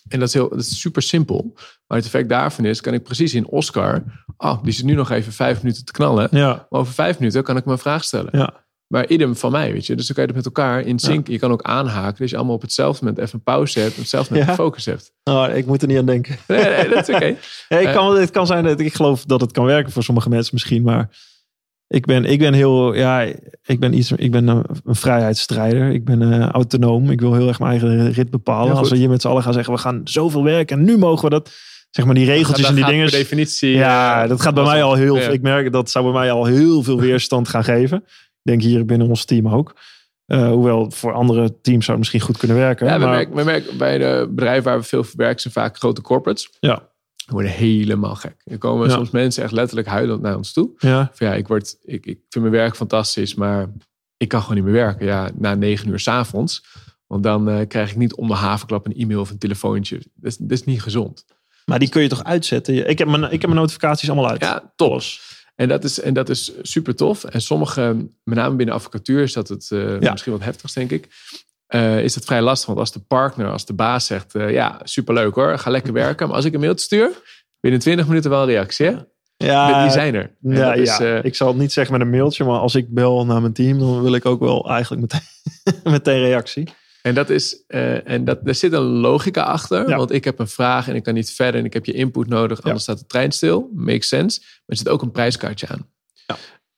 [0.07, 1.51] En dat is, heel, dat is super simpel.
[1.87, 4.03] Maar het effect daarvan is, kan ik precies in Oscar...
[4.37, 6.27] Oh, die zit nu nog even vijf minuten te knallen.
[6.31, 8.29] Ja, Maar over vijf minuten kan ik een vraag stellen.
[8.31, 8.63] ja.
[8.87, 9.95] Maar idem van mij, weet je.
[9.95, 11.27] Dus dan kan je het met elkaar in sync.
[11.27, 12.17] Je kan ook aanhaken.
[12.17, 13.93] Dus je allemaal op hetzelfde moment even een pauze hebt.
[13.95, 14.55] En hetzelfde moment Ja.
[14.55, 15.11] focus hebt.
[15.23, 16.37] Oh, ik moet er niet aan denken.
[16.47, 17.25] Nee, nee, dat is oké.
[17.69, 18.13] Ja, Eh.
[18.19, 21.09] het kan zijn dat ik geloof dat het kan werken voor sommige mensen misschien, maar
[21.87, 23.21] ik ben, ik ben heel, ja,
[23.65, 25.89] ik ben iets, ik ben een, een vrijheidsstrijder.
[25.89, 27.11] Ik ben eh, autonoom.
[27.11, 28.73] Ik wil heel erg mijn eigen rit bepalen.
[28.73, 28.79] Ja.
[28.79, 31.23] Als we hier met z'n allen gaan zeggen, we gaan zoveel werken en nu mogen
[31.23, 31.51] we dat,
[31.89, 33.09] zeg maar die regeltjes en die dingen.
[33.09, 33.69] Per definitie.
[33.69, 35.29] Ja, eh, dat gaat bij mij al heel, Ja.
[35.29, 37.97] ik merk dat zou bij mij al heel veel weerstand gaan geven.
[38.07, 39.75] Ik denk hier binnen ons team ook.
[40.25, 42.87] Eh, hoewel voor andere teams zou het misschien goed kunnen werken.
[42.87, 45.53] Ja, we, maar, merken, we merken bij de bedrijven waar we veel voor werken, zijn
[45.53, 46.49] vaak grote corporates.
[46.59, 46.89] ja,
[47.25, 48.35] Worden helemaal gek.
[48.43, 48.93] Er komen Ja.
[48.95, 50.71] soms mensen echt letterlijk huilend naar ons toe.
[50.77, 53.69] ja, Van ja, ik, word, ik, ik vind mijn werk fantastisch, maar
[54.17, 55.05] ik kan gewoon niet meer werken.
[55.05, 56.65] Ja, na negen uur s'avonds.
[57.07, 59.95] Want dan eh, krijg ik niet om de havenklap een e-mail of een telefoontje.
[59.97, 61.25] Dat is, dat is niet gezond.
[61.65, 62.89] maar die kun je toch uitzetten?
[62.89, 64.41] Ik heb mijn, ik heb mijn notificaties allemaal uit.
[64.41, 65.01] Ja, top.
[65.55, 67.23] En dat is, en dat is super tof.
[67.23, 70.11] En sommige, met name binnen advocatuur, is dat het eh, Ja.
[70.11, 71.07] misschien wat heftigst, denk ik.
[71.75, 72.67] Eh, is het vrij lastig.
[72.67, 74.35] Want als de partner, als de baas zegt...
[74.35, 76.27] eh, ja, superleuk hoor, ga lekker werken.
[76.27, 77.11] Maar als ik een mailtje stuur,
[77.59, 78.85] binnen 20 minuten wel een reactie.
[78.85, 78.95] Hè?
[79.37, 80.35] Ja, Die zijn er.
[80.43, 81.17] En Ja, dat is, ja.
[81.17, 83.53] eh, ik zal het niet zeggen met een mailtje, maar als ik bel naar mijn
[83.53, 85.27] team, dan wil ik ook wel eigenlijk meteen,
[85.93, 86.67] meteen reactie.
[87.01, 89.89] En, dat is, en dat, er zit een logica achter.
[89.89, 89.97] Ja.
[89.97, 91.59] Want ik heb een vraag en ik kan niet verder.
[91.59, 93.69] En ik heb je input nodig, anders staat de trein stil.
[93.73, 94.39] Makes sense.
[94.41, 95.87] Maar er zit ook een prijskaartje aan.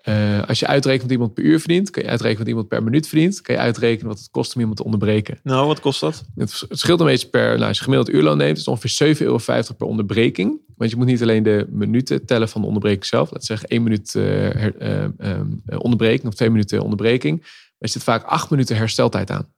[0.08, 2.84] Eh, als je uitrekent wat iemand per uur verdient, kan je uitrekenen wat iemand per
[2.84, 3.42] minuut verdient.
[3.42, 5.40] Kan je uitrekenen wat het kost om iemand te onderbreken.
[5.44, 6.24] Nou, wat kost dat?
[6.36, 9.22] Het scheelt een beetje per, nou, als je gemiddeld uurloon neemt, is het ongeveer 7,50
[9.22, 9.40] euro
[9.78, 10.62] per onderbreking.
[10.76, 13.32] Want je moet niet alleen de minuten tellen van de onderbreking zelf.
[13.32, 17.40] Laten we zeggen één minuut eh, her- eh, ehm, eh, onderbreking of twee minuten onderbreking.
[17.40, 19.54] Maar er zit vaak acht minuten hersteltijd aan.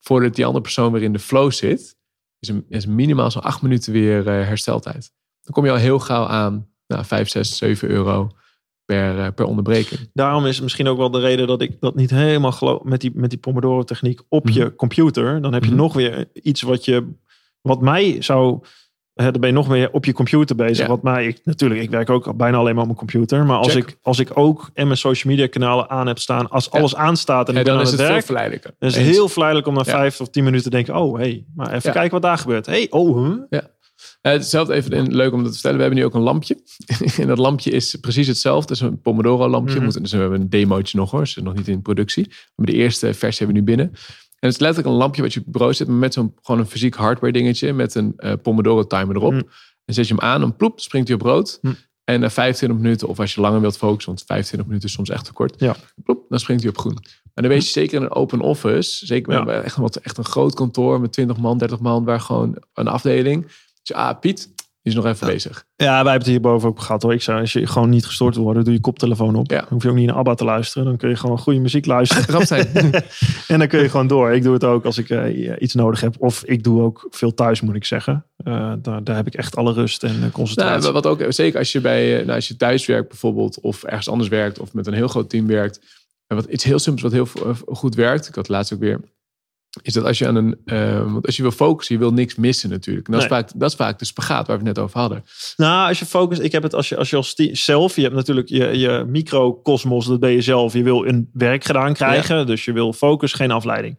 [0.00, 1.96] Voordat die andere persoon weer in de flow zit,
[2.38, 5.12] is, een, is minimaal zo'n acht minuten weer hersteltijd.
[5.42, 8.30] Dan kom je al heel gauw aan nou, 5, 6, 7 euro
[8.84, 10.10] per, eh, per onderbreking.
[10.12, 13.10] Daarom is misschien ook wel de reden dat ik dat niet helemaal geloof met die,
[13.14, 15.40] met die Pomodoro-techniek op je computer.
[15.42, 15.78] Dan heb je Mhm.
[15.78, 17.06] nog weer iets wat je,
[17.60, 18.60] wat mij zou,
[19.14, 20.78] hè, dan ben je nog meer op je computer bezig.
[20.84, 20.86] Ja.
[20.88, 23.44] Wat mij, ik, natuurlijk, ik werk ook bijna alleen maar op mijn computer.
[23.46, 23.88] Maar als Check.
[23.88, 26.78] ik, als ik ook en mijn social media kanalen aan heb staan, als Ja.
[26.78, 28.74] alles aanstaat en ik dan is het het veel werk, verleidelijker.
[28.78, 29.14] dan is het Eens.
[29.16, 29.90] heel verleidelijk om na Ja.
[29.92, 31.90] vijf of tien minuten te denken, oh hey, maar even Ja.
[31.92, 32.66] kijken wat daar gebeurt.
[32.66, 33.34] Hey, oh, huh?
[33.50, 33.58] Eh,
[34.32, 35.76] hetzelfde even en leuk om dat te vertellen.
[35.76, 36.56] We hebben nu ook een lampje.
[37.20, 38.72] en dat lampje is precies hetzelfde.
[38.74, 39.74] Het is een Pomodoro lampje.
[39.74, 39.84] Mhm.
[39.84, 41.20] Moeten- dus we hebben een demootje nog hoor.
[41.20, 42.28] Dus nog niet in productie.
[42.54, 43.94] Maar de eerste versie hebben we nu binnen.
[44.38, 45.86] En het is letterlijk een lampje wat je op je bureau zet.
[45.88, 47.72] Maar met zo'n gewoon een fysiek hardware dingetje.
[47.72, 49.32] Met een eh, Pomodoro timer erop.
[49.32, 49.42] Mhm.
[49.84, 50.40] En zet je hem aan.
[50.40, 51.58] Dan ploep, springt hij op rood.
[51.62, 51.74] Mhm.
[52.04, 55.08] En na 25 minuten, of als je langer wilt focussen, want 25 minuten is soms
[55.10, 55.54] echt te kort.
[55.60, 55.76] Ja.
[56.04, 56.94] Ploep, dan springt hij op groen.
[57.34, 59.44] Maar dan weet je zeker in een open office, zeker Ja.
[59.44, 62.88] bij echt, een, echt een groot kantoor met 20 man, 30 man, waar gewoon een
[62.88, 63.46] afdeling.
[63.84, 65.64] Dus ah, Piet, die is nog even bezig.
[65.76, 67.12] Ja, wij hebben het hierboven ook gehad hoor.
[67.12, 69.50] Ik zou, als je gewoon niet gestoord wil worden, doe je koptelefoon op.
[69.50, 69.58] Ja.
[69.58, 70.86] Dan hoef je ook niet naar ABBA te luisteren.
[70.86, 72.24] Dan kun je gewoon goede muziek luisteren.
[72.24, 72.66] Grap zijn.
[73.52, 74.32] en dan kun je gewoon door.
[74.32, 76.14] Ik doe het ook als ik eh, iets nodig heb.
[76.18, 78.26] Of ik doe ook veel thuis, moet ik zeggen.
[78.36, 80.80] Eh, daar, daar heb ik echt alle rust en eh, concentratie.
[80.80, 84.08] nou, wat ook, zeker als je, bij, nou, als je thuis werkt bijvoorbeeld, of ergens
[84.08, 85.80] anders werkt, of met een heel groot team werkt.
[86.26, 89.00] En wat iets heel simpels wat heel goed werkt, ik had laatst ook weer,
[89.82, 92.34] is dat als je aan een, eh, want als je wil focussen, je wil niks
[92.34, 93.06] missen natuurlijk.
[93.06, 95.24] En dat, is vaak, dat is vaak de spagaat waar we het net over hadden.
[95.56, 98.14] Nou, als je focust, ik heb het als je, als je als zelf, je hebt
[98.14, 100.72] natuurlijk je, je microcosmos, dat ben je zelf.
[100.72, 103.98] Je wil een werk gedaan krijgen, dus je wil focus, geen afleiding.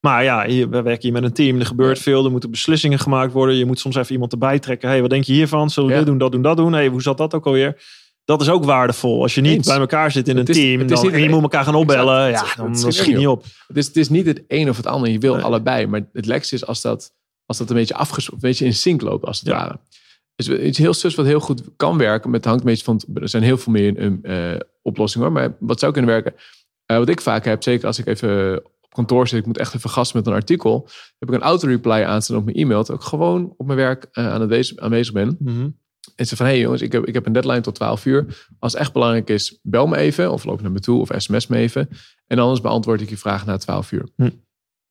[0.00, 2.98] Maar ja, hier, we werken hier met een team, er gebeurt veel, er moeten beslissingen
[2.98, 3.54] gemaakt worden.
[3.56, 4.88] Je moet soms even iemand erbij trekken.
[4.88, 5.70] hey, wat denk je hiervan?
[5.70, 6.00] Zullen we Ja.
[6.00, 6.72] dit doen, dat doen, dat doen?
[6.72, 7.82] hey, hoe zat dat ook alweer?
[8.26, 9.22] Dat is ook waardevol.
[9.22, 9.66] Als je niet Eens.
[9.66, 11.74] bij elkaar zit in een is- team dan, niet en je een- moet elkaar gaan
[11.74, 12.48] opbellen, Exact.
[12.48, 13.44] ja, dan, schiet dan schiet niet niet op.
[13.66, 15.10] Het is, het is niet het een of het ander.
[15.10, 15.44] Je wil Nee.
[15.44, 15.86] allebei.
[15.86, 17.12] Maar het lekkerste is als dat,
[17.46, 19.54] als dat een beetje afges, een beetje in sync loopt, als het Ja.
[19.54, 19.78] ware.
[20.34, 22.30] Dus iets heel sus wat heel goed kan werken.
[22.30, 23.00] Met het hangt een beetje van.
[23.22, 25.36] Er zijn heel veel meer eh, oplossingen hoor.
[25.36, 26.34] Maar wat zou kunnen werken?
[26.86, 29.74] Eh, wat ik vaak heb, zeker als ik even op kantoor zit, ik moet echt
[29.74, 30.88] even gasten met een artikel.
[31.18, 32.84] Heb ik een auto-reply aanstaan op mijn e-mail.
[32.84, 35.36] Dat ik gewoon op mijn werk eh, aan het wezen- aanwezig ben.
[35.38, 35.68] Mhm.
[36.14, 38.46] En ze van, hé hey jongens, ik heb, ik heb een deadline tot 12 uur.
[38.58, 40.32] Als het echt belangrijk is, bel me even.
[40.32, 41.88] Of loop naar me toe of sms me even.
[42.26, 44.08] En anders beantwoord ik je vraag na 12 uur.
[44.16, 44.30] Hm.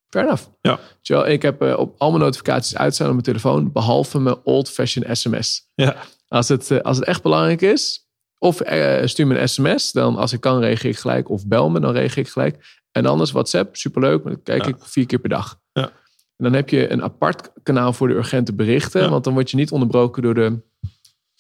[0.10, 0.44] Fair enough.
[0.62, 0.80] Ja.
[1.02, 3.72] Terwijl ik heb eh, op al mijn notificaties uitstaan op mijn telefoon.
[3.72, 5.70] Behalve mijn old-fashioned sms.
[5.76, 5.96] Ja.
[6.28, 8.08] Als het, eh, als het echt belangrijk is.
[8.38, 9.92] Of eh, stuur me een sms.
[9.92, 11.30] Dan als ik kan reageer ik gelijk.
[11.30, 12.82] Of bel me, dan reageer ik gelijk.
[12.92, 14.24] En anders WhatsApp, superleuk.
[14.24, 14.70] Maar dan kijk Ja.
[14.70, 15.60] ik vier keer per dag.
[15.74, 15.84] Ja.
[16.38, 19.02] En dan heb je een apart kanaal voor de urgente berichten.
[19.02, 19.10] Ja.
[19.10, 20.60] Want dan word je niet onderbroken door de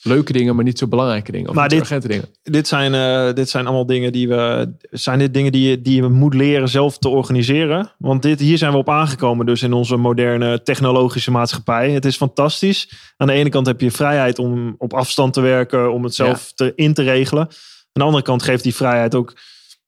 [0.02, 1.50] leuke dingen, maar niet zo belangrijke dingen.
[1.50, 2.26] Of Maar dit- urgente dingen.
[2.44, 4.74] Dit zijn, eh, dit zijn allemaal dingen die we.
[4.92, 7.92] Zijn dit dingen die je, die je moet leren zelf te organiseren?
[7.98, 11.92] Want dit, hier zijn we op aangekomen, dus in onze moderne technologische maatschappij.
[11.92, 13.14] Het is fantastisch.
[13.18, 16.52] Aan de ene kant heb je vrijheid om op afstand te werken, om het zelf
[16.56, 17.44] te, in te regelen.
[17.44, 17.54] Aan
[17.92, 19.34] de andere kant geeft die vrijheid ook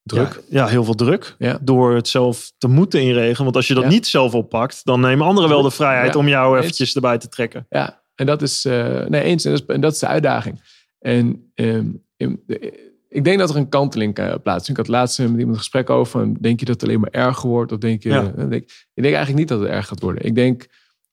[0.07, 0.41] Druk.
[0.49, 1.35] Ja, ja, heel veel druk.
[1.37, 1.57] Ja.
[1.61, 3.43] Door het zelf te moeten inregelen.
[3.43, 6.59] Want als je dat niet zelf oppakt, dan nemen anderen wel de vrijheid om jou
[6.59, 7.65] eventjes erbij te trekken.
[7.69, 10.61] Ja, en dat is, eh, nee, eens, en dat is, en dat is de uitdaging.
[10.99, 11.87] En ehm,
[12.17, 14.69] in- de- ik denk dat er een kanteling eh, plaatsvindt.
[14.79, 16.41] Ik had laatst met iemand een gesprek over.
[16.41, 17.71] Denk je dat het alleen maar erger wordt?
[17.71, 18.33] Of denk je, Ja.
[18.37, 18.63] eh, denk,
[18.93, 20.25] ik denk eigenlijk niet dat het erger gaat worden.
[20.25, 20.65] Ik denk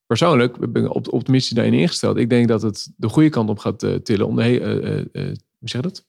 [0.06, 2.16] persoonlijk, ik ben op- optimistisch daarin ingesteld.
[2.16, 4.26] Ik denk dat het de goede kant op gaat eh, tillen.
[4.26, 5.04] Om de eh, eh, eh,
[5.58, 6.04] hoe zeg je dat?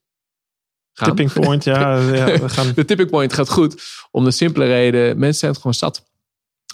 [0.94, 1.16] Gaan.
[1.16, 2.00] Tipping point, ja.
[2.16, 3.84] ja we gaan, De tipping point gaat goed.
[4.12, 6.06] Om de simpele reden, mensen zijn het gewoon zat.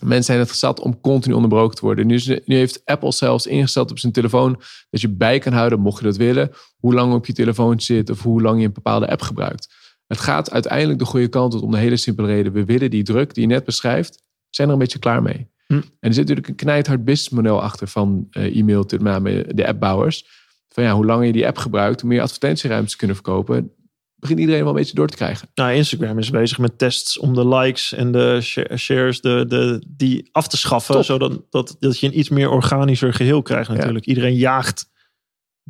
[0.02, 2.08] Mensen zijn het zat om continu onderbroken te worden.
[2.08, 5.80] Nu, is- nu heeft Apple zelfs ingesteld op zijn telefoon dat je bij kan houden,
[5.80, 8.74] mocht je dat willen, hoe lang op je telefoon zit of hoe lang je een
[8.74, 9.74] bepaalde app gebruikt.
[10.08, 12.54] Het gaat uiteindelijk de goede kant op om de hele simpele reden.
[12.54, 15.48] We willen die druk die je net beschrijft, zijn er een beetje klaar mee.
[15.68, 15.74] Hm.
[15.74, 20.26] En er zit natuurlijk een knijthard businessmodel achter van eh, e-mail, met name de appbouwers.
[20.70, 23.72] Van ja, hoe langer je die app gebruikt, hoe meer advertentieruimtes kunnen verkopen,
[24.22, 25.48] begint iedereen wel een beetje door te krijgen.
[25.56, 29.84] nou, Instagram is bezig met tests om de likes en de sh- shares de, de,
[29.88, 30.96] die af te schaffen.
[30.96, 31.04] Top.
[31.04, 34.06] Zodat dat, dat je een iets meer organischer geheel krijgt natuurlijk.
[34.06, 34.90] Iedereen jaagt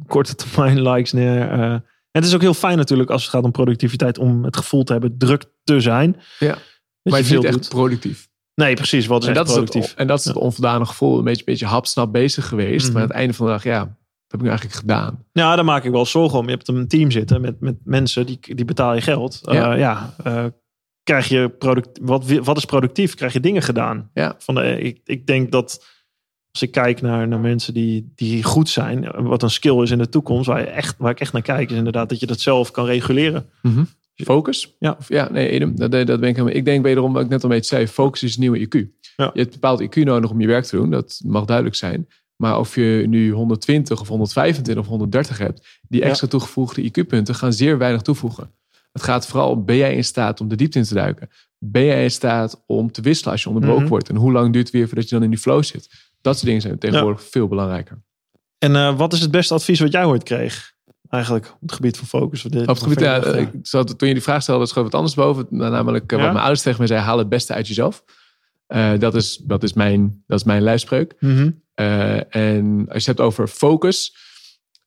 [0.08, 1.50] korte termijn likes neer.
[1.50, 4.18] en het is ook heel fijn natuurlijk als het gaat om productiviteit.
[4.18, 6.16] Om het gevoel te hebben druk te zijn.
[6.40, 6.48] Ja.
[6.48, 6.60] Dat maar
[7.04, 8.30] je het is veel niet echt productief.
[8.56, 9.06] Nee, precies.
[9.06, 9.90] Wat is En dat, is productief?
[9.90, 11.18] het, en dat is het onvoldane gevoel.
[11.18, 12.84] Een beetje, beetje hapsnap bezig geweest.
[12.86, 12.94] Mhm.
[12.94, 13.98] Maar aan het einde van de dag, ja,
[14.32, 15.26] heb ik nu eigenlijk gedaan?
[15.32, 16.46] Ja, daar maak ik wel zorgen om.
[16.46, 19.40] Je hebt een team zitten met, met mensen, die, die betaal je geld.
[19.42, 19.54] Ja.
[19.54, 20.46] ja, ja eh,
[21.04, 23.16] krijg je product, wat, wat is productief?
[23.16, 24.10] Krijg je dingen gedaan?
[24.14, 24.36] Ja.
[24.38, 25.86] Van de, ik, ik denk dat
[26.52, 29.98] als ik kijk naar, naar mensen die, die goed zijn, wat een skill is in
[29.98, 32.40] de toekomst, waar, je echt, waar ik echt naar kijk, is inderdaad dat je dat
[32.40, 33.50] zelf kan reguleren.
[34.16, 34.76] Focus?
[34.80, 34.96] Ja.
[35.00, 36.38] Of, ja, nee, Edem, dat, dat ben ik.
[36.38, 39.00] Ik denk wederom, wat ik net al een beetje zei, focus is het nieuwe IQ.
[39.16, 39.30] Ja.
[39.34, 40.90] Je hebt bepaald IQ nodig om je werk te doen.
[40.90, 42.08] Dat mag duidelijk zijn.
[42.42, 46.08] Maar of je nu 120 of 125 of 130 hebt, die Ja.
[46.08, 48.52] extra toegevoegde IQ-punten gaan zeer weinig toevoegen.
[48.92, 51.30] Het gaat vooral om, ben jij in staat om de diepte in te duiken?
[51.60, 53.92] Ben jij in staat om te wisselen als je onderbroken Mhm.
[53.92, 54.10] wordt?
[54.10, 55.90] En hoe lang duurt het weer voordat je dan in die flow zit?
[56.22, 58.02] Dat soort dingen zijn tegenwoordig veel belangrijker.
[58.58, 60.74] En eh, wat is het beste advies wat jij ooit kreeg?
[61.10, 62.42] Eigenlijk op het gebied van focus.
[62.42, 64.96] Dit- Op het gebied, ja, verder- ik zat, toen je die vraag stelde, schoot wat
[64.96, 65.46] anders boven.
[65.50, 68.04] Namelijk eh, wat mijn ouders tegen mij zeiden, haal het beste uit jezelf.
[68.72, 71.14] Eh, dat, is, dat, is mijn, dat is mijn lijfspreuk.
[71.20, 71.52] Mhm.
[71.74, 74.16] Eh, en als je het hebt over focus.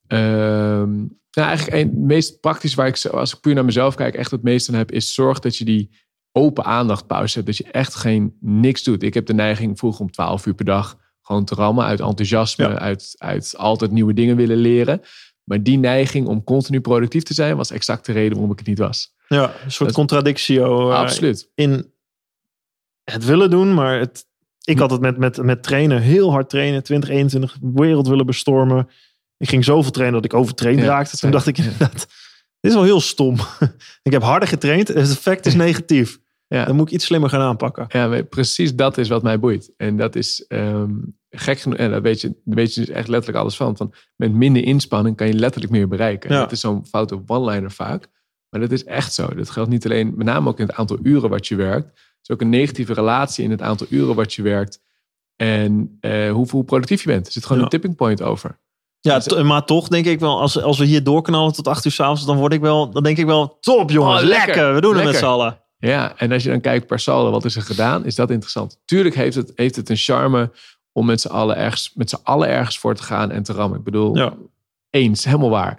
[0.07, 0.91] ehm,
[1.31, 4.15] nou, eigenlijk een, het meest praktisch waar ik, zo- als ik puur naar mezelf kijk,
[4.15, 5.91] echt het meest aan heb, is zorg dat je die
[6.33, 7.47] open aandacht pauze hebt.
[7.47, 9.03] Dat je echt geen niks doet.
[9.03, 12.65] Ik heb de neiging vroeger om 12 uur per dag gewoon te rammen uit enthousiasme,
[12.69, 12.79] Ja.
[12.79, 15.01] uit, uit altijd nieuwe dingen willen leren.
[15.45, 18.67] Maar die neiging om continu productief te zijn, was exact de reden waarom ik het
[18.69, 19.15] niet was.
[19.29, 20.91] Ja, een soort Dat- contradictio.
[20.91, 21.51] eh, Absoluut.
[21.55, 21.93] in
[23.05, 24.27] het willen doen, maar het,
[24.65, 28.89] ik had het met, met, met trainen, heel hard trainen, 2021, wereld willen bestormen.
[29.37, 31.17] Ik ging zoveel trainen dat ik overtraind Ja, raakte.
[31.17, 31.93] Toen dacht ik inderdaad,
[32.61, 33.37] dit is wel heel stom.
[34.03, 36.19] ik heb harder getraind, het effect is negatief.
[36.47, 36.65] Ja.
[36.65, 37.85] Dan moet ik iets slimmer gaan aanpakken.
[37.89, 39.73] Ja, precies dat is wat mij boeit.
[39.77, 40.91] En dat is ehm,
[41.31, 41.79] gek genoeg.
[41.79, 43.77] En daar weet je, daar weet je dus echt letterlijk alles van.
[43.77, 43.95] van.
[44.17, 46.33] Met minder inspanning kan je letterlijk meer bereiken.
[46.33, 46.39] Ja.
[46.39, 48.09] Dat is zo'n foute one-liner vaak.
[48.49, 49.35] Maar dat is echt zo.
[49.35, 52.01] Dat geldt niet alleen, met name ook in het aantal uren wat je werkt.
[52.27, 54.81] Het is ook een negatieve relatie in het aantal uren wat je werkt.
[55.37, 57.27] En eh, hoe, hoe productief je bent.
[57.27, 57.65] Er zit gewoon Ja.
[57.65, 58.59] een tipping point over.
[59.01, 61.93] Ja, Dus- maar toch denk ik wel, als, als we hier doorknallen tot acht uur
[61.93, 64.47] s'avonds, dan word ik wel, dan denk ik wel, top jongens, Oh, lekker.
[64.47, 64.75] lekker.
[64.75, 65.61] we doen het met z'n allen.
[65.79, 68.05] Ja, en als je dan kijkt per saldo, wat is er gedaan?
[68.05, 68.81] Is dat interessant?
[68.85, 70.53] Tuurlijk heeft het, heeft het een charme
[70.93, 73.79] om met z'n allen ergens, met z'n allen ergens voor te gaan en te rammen.
[73.79, 74.35] Ik bedoel, Ja.
[74.91, 75.73] eens, helemaal waar.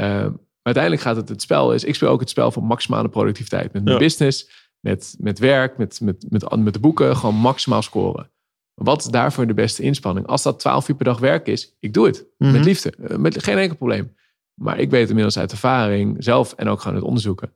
[0.00, 1.84] Uh, maar uiteindelijk gaat het het spel is.
[1.84, 3.72] Ik speel ook het spel van maximale productiviteit.
[3.72, 4.02] Met mijn Ja.
[4.02, 4.50] business,
[4.80, 7.16] met, met werk, met, met, met, met de boeken.
[7.16, 8.30] Gewoon maximaal scoren.
[8.74, 10.26] Wat is daarvoor de beste inspanning?
[10.26, 12.26] Als dat 12 uur per dag werk is, ik doe het.
[12.38, 12.52] Mhm.
[12.52, 12.90] Met liefde.
[12.90, 14.16] Eh, Met geen enkel probleem.
[14.54, 17.52] Maar ik weet inmiddels uit ervaring, zelf en ook gewoon uit onderzoeken.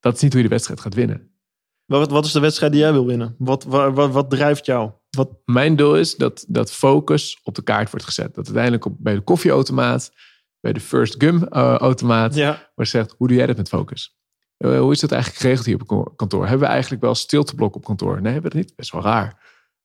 [0.00, 1.30] Dat is niet hoe je de wedstrijd gaat winnen.
[1.84, 3.34] Wat, wat is de wedstrijd die jij wil winnen?
[3.38, 4.90] Wat, wat, wat, wat drijft jou?
[5.10, 8.34] Wat, Mijn doel is dat, dat focus op de kaart wordt gezet.
[8.34, 10.12] Dat uiteindelijk op, bij de koffieautomaat,
[10.60, 12.70] bij de first gum eh, automaat, ja.
[12.74, 14.20] wordt gezegd, hoe doe jij dat met focus?
[14.62, 16.46] Eh, hoe is dat eigenlijk geregeld hier op kantoor?
[16.46, 18.22] Hebben we eigenlijk wel stilteblok op kantoor?
[18.22, 18.76] Nee, hebben we dat niet.
[18.76, 19.40] Best wel raar.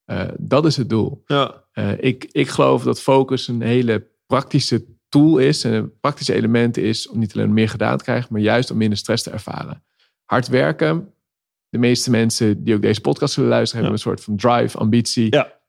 [0.05, 1.23] Eh, dat is het doel.
[1.25, 1.63] Ja.
[1.71, 5.63] Eh, ik, ik geloof dat focus een hele praktische tool is.
[5.63, 8.78] En een praktische element is om niet alleen meer gedaan te krijgen, maar juist om
[8.78, 9.84] minder stress te ervaren.
[10.25, 11.13] Hard werken.
[11.69, 15.36] De meeste mensen die ook deze podcast zullen luisteren, hebben een soort van drive, ambitie.
[15.36, 15.59] Ja.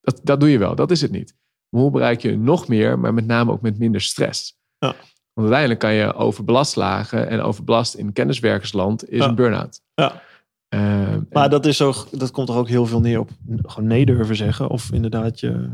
[0.00, 1.36] Dat, dat doe je wel, dat is het niet.
[1.68, 4.58] Maar hoe bereik je nog meer, maar met name ook met minder stress?
[4.78, 4.94] Ja.
[5.34, 9.28] Want uiteindelijk kan je overbelast lagen en overbelast in kenniswerkersland is Ja.
[9.28, 9.80] een burn-out.
[9.94, 10.22] Ja.
[10.68, 13.30] Eh, Maar dat, is ook, dat komt toch ook heel veel neer op
[13.62, 14.68] gewoon nee durven zeggen.
[14.68, 15.70] Of inderdaad je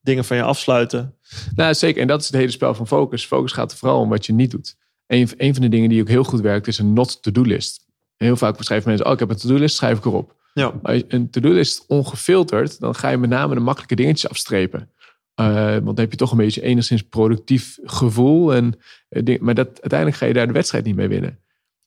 [0.00, 1.14] dingen van je afsluiten.
[1.54, 2.00] Nou, zeker.
[2.02, 3.26] En dat is het hele spel van focus.
[3.26, 4.76] Focus gaat er vooral om wat je niet doet.
[5.06, 7.86] Een, een van de dingen die ook heel goed werkt, is een not-to-do-list.
[8.16, 10.34] Heel vaak beschrijven mensen, oh, ik heb een to-do-list, schrijf ik erop.
[10.54, 10.72] Ja.
[10.82, 14.90] Maar als je een to-do-list ongefilterd, dan ga je met name de makkelijke dingetjes afstrepen.
[15.34, 18.54] Eh, want dan heb je toch een beetje enigszins productief gevoel.
[18.54, 18.78] En,
[19.08, 21.38] eh, maar dat, uiteindelijk ga je daar de wedstrijd niet mee winnen.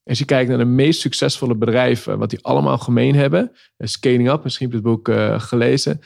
[0.03, 3.51] Als je kijkt naar de meest succesvolle bedrijven, wat die allemaal gemeen hebben.
[3.77, 5.99] eh, Scaling Up, misschien heb je het boek eh, gelezen.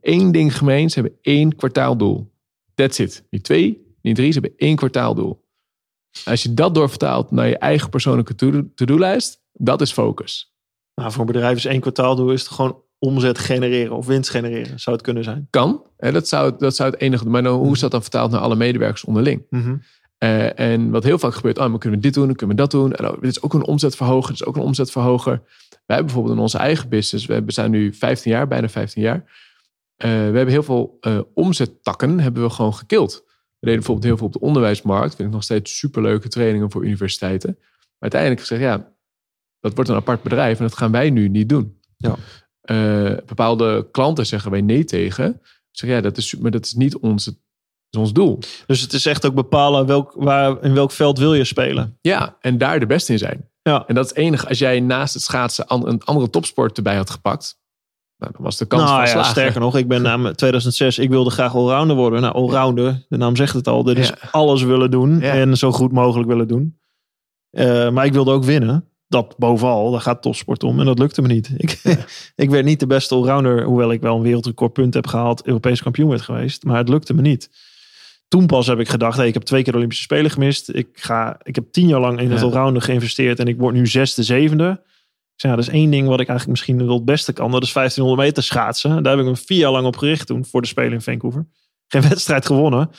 [0.00, 2.32] Eén ding gemeen, ze hebben één kwartaaldoel.
[2.74, 3.24] That's it.
[3.30, 5.44] Niet twee, niet drie, ze hebben één kwartaaldoel.
[6.24, 10.54] Als je dat doorvertaalt naar je eigen persoonlijke to- to-do-lijst, dat is focus.
[10.94, 14.80] Nou, voor een bedrijf is één kwartaaldoel is het gewoon omzet genereren of winst genereren.
[14.80, 15.46] Zou het kunnen zijn.
[15.50, 15.82] Kan.
[15.96, 17.28] Hè, dat, zou, dat zou het enige.
[17.28, 19.46] Maar nou, hoe is dat dan vertaald naar alle medewerkers onderling?
[20.18, 22.62] Eh, en wat heel vaak gebeurt, oh, maar kunnen we dit doen, dan kunnen we
[22.62, 22.92] dat doen.
[22.92, 25.42] En, oh, dit is ook een omzetverhoger, dit is ook een omzetverhoger.
[25.68, 29.24] Wij hebben bijvoorbeeld in onze eigen business, we zijn nu 15 jaar, bijna 15 jaar.
[29.96, 33.24] Eh, we hebben heel veel eh, omzettakken hebben we gewoon gekild.
[33.58, 35.14] We deden bijvoorbeeld heel veel op de onderwijsmarkt.
[35.14, 37.56] Vind ik nog steeds superleuke trainingen voor universiteiten.
[37.58, 38.92] Maar uiteindelijk gezegd, ja,
[39.60, 41.80] dat wordt een apart bedrijf en dat gaan wij nu niet doen.
[41.96, 42.16] Ja.
[42.66, 45.40] Eh, bepaalde klanten zeggen wij nee tegen.
[45.70, 47.34] Zeg ja, dat is, maar dat is niet dat
[47.90, 48.38] is ons doel.
[48.66, 51.98] Dus het is echt ook bepalen welk, waar, in welk veld wil je spelen.
[52.00, 53.50] Ja, en daar de beste in zijn.
[53.62, 53.84] Ja.
[53.86, 54.48] En dat is het enige.
[54.48, 57.58] Als jij naast het schaatsen een andere topsport erbij had gepakt,
[58.16, 59.30] nou, dan was de kans nou van ja, slagen.
[59.30, 62.20] sterker nog, ik ben na 2006, ik wilde graag allrounder worden.
[62.20, 63.82] Nou, allrounder, de naam zegt het al.
[63.82, 65.32] Dit is alles willen doen Ja.
[65.32, 66.78] en zo goed mogelijk willen doen.
[67.50, 68.88] Eh, maar ik wilde ook winnen.
[69.08, 70.80] Dat bovenal, daar gaat topsport om.
[70.80, 71.50] En dat lukte me niet.
[71.56, 71.80] Ik,
[72.44, 76.08] ik werd niet de beste allrounder, hoewel ik wel een wereldrecordpunt heb gehaald, Europees kampioen
[76.08, 76.64] werd geweest.
[76.64, 77.50] Maar het lukte me niet.
[78.28, 80.68] Toen pas heb ik gedacht, hey, ik heb twee keer de Olympische Spelen gemist.
[80.68, 82.44] Ik, ga, ik heb tien jaar lang in het Ja.
[82.44, 84.70] allrounder geïnvesteerd en ik word nu zesde, zevende.
[85.34, 87.50] Ik zei, ja, dat is één ding wat ik eigenlijk misschien wel het beste kan.
[87.50, 89.02] Dat is 1500 meter schaatsen.
[89.02, 91.46] Daar heb ik me vier jaar lang op gericht toen voor de Spelen in Vancouver.
[91.88, 92.90] Geen wedstrijd gewonnen.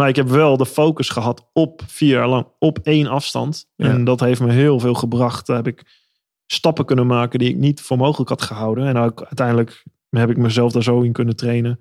[0.00, 3.66] Maar ik heb wel de focus gehad op vier jaar lang op één afstand.
[3.76, 3.86] Ja.
[3.88, 5.46] En dat heeft me heel veel gebracht.
[5.46, 5.82] Daar heb ik
[6.46, 8.86] stappen kunnen maken die ik niet voor mogelijk had gehouden.
[8.86, 11.80] En ook uiteindelijk heb ik mezelf daar zo in kunnen trainen.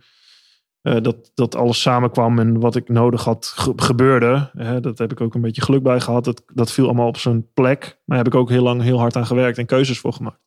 [0.82, 4.50] eh, dat, dat alles samenkwam en wat ik nodig had ge- gebeurde.
[4.54, 6.24] Hè, dat heb ik ook een beetje geluk bij gehad.
[6.24, 7.80] Dat, dat viel allemaal op zijn plek.
[7.82, 10.42] Maar daar heb ik ook heel lang heel hard aan gewerkt en keuzes voor gemaakt.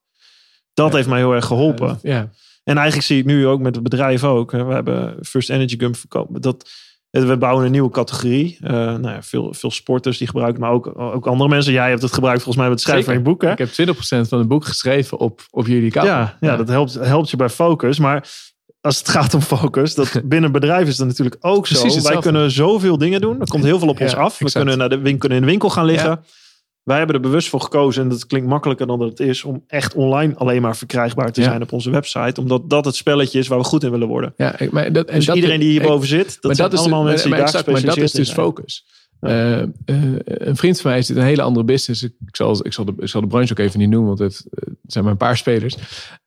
[0.75, 0.97] Dat Ja.
[0.97, 1.99] heeft mij heel erg geholpen.
[2.03, 2.31] Ja,
[2.65, 4.53] En eigenlijk zie ik nu ook met het bedrijf ook.
[4.53, 6.41] hè, We hebben First Energy Gum verkopen.
[6.41, 6.71] Dat,
[7.13, 8.59] we bouwen een nieuwe categorie.
[8.61, 11.73] Eh, nou ja, veel, veel sporters die gebruiken, maar ook, ook andere mensen.
[11.73, 13.43] Jij hebt het gebruikt volgens mij met het schrijven van je boek.
[13.43, 13.51] Hè?
[13.51, 16.07] ik heb 20% van het boek geschreven op, op jullie kant.
[16.07, 17.99] Ja, ja, dat helpt, helpt je bij focus.
[17.99, 18.29] Maar
[18.81, 21.81] als het gaat om focus, dat binnen bedrijf is dat natuurlijk ook zo.
[21.81, 23.41] Precies Wij kunnen zoveel dingen doen.
[23.41, 24.39] Er komt heel veel op Ja, ons af.
[24.39, 24.65] We exact.
[24.65, 26.25] kunnen, naar de, kunnen in de winkel gaan liggen.
[26.83, 29.65] Wij hebben er bewust voor gekozen, en dat klinkt makkelijker dan dat het is, om
[29.67, 31.47] echt online alleen maar verkrijgbaar te Ja.
[31.49, 32.41] zijn op onze website.
[32.41, 34.33] Omdat dat het spelletje is waar we goed in willen worden.
[34.37, 36.71] Ja, ik- maar dat, en Dus dat- iedereen die ik- hierboven zit, dat maar zijn
[36.71, 38.39] dat allemaal de- mensen die maar daar exact, maar dat is dus zijn.
[38.41, 38.87] focus.
[39.21, 39.67] Eh, eh,
[40.25, 42.03] een vriend van mij zit in een hele andere business.
[42.03, 44.47] Ik zal, ik zal, de, ik zal de branche ook even niet noemen, want het,
[44.51, 45.77] het zijn maar een paar spelers.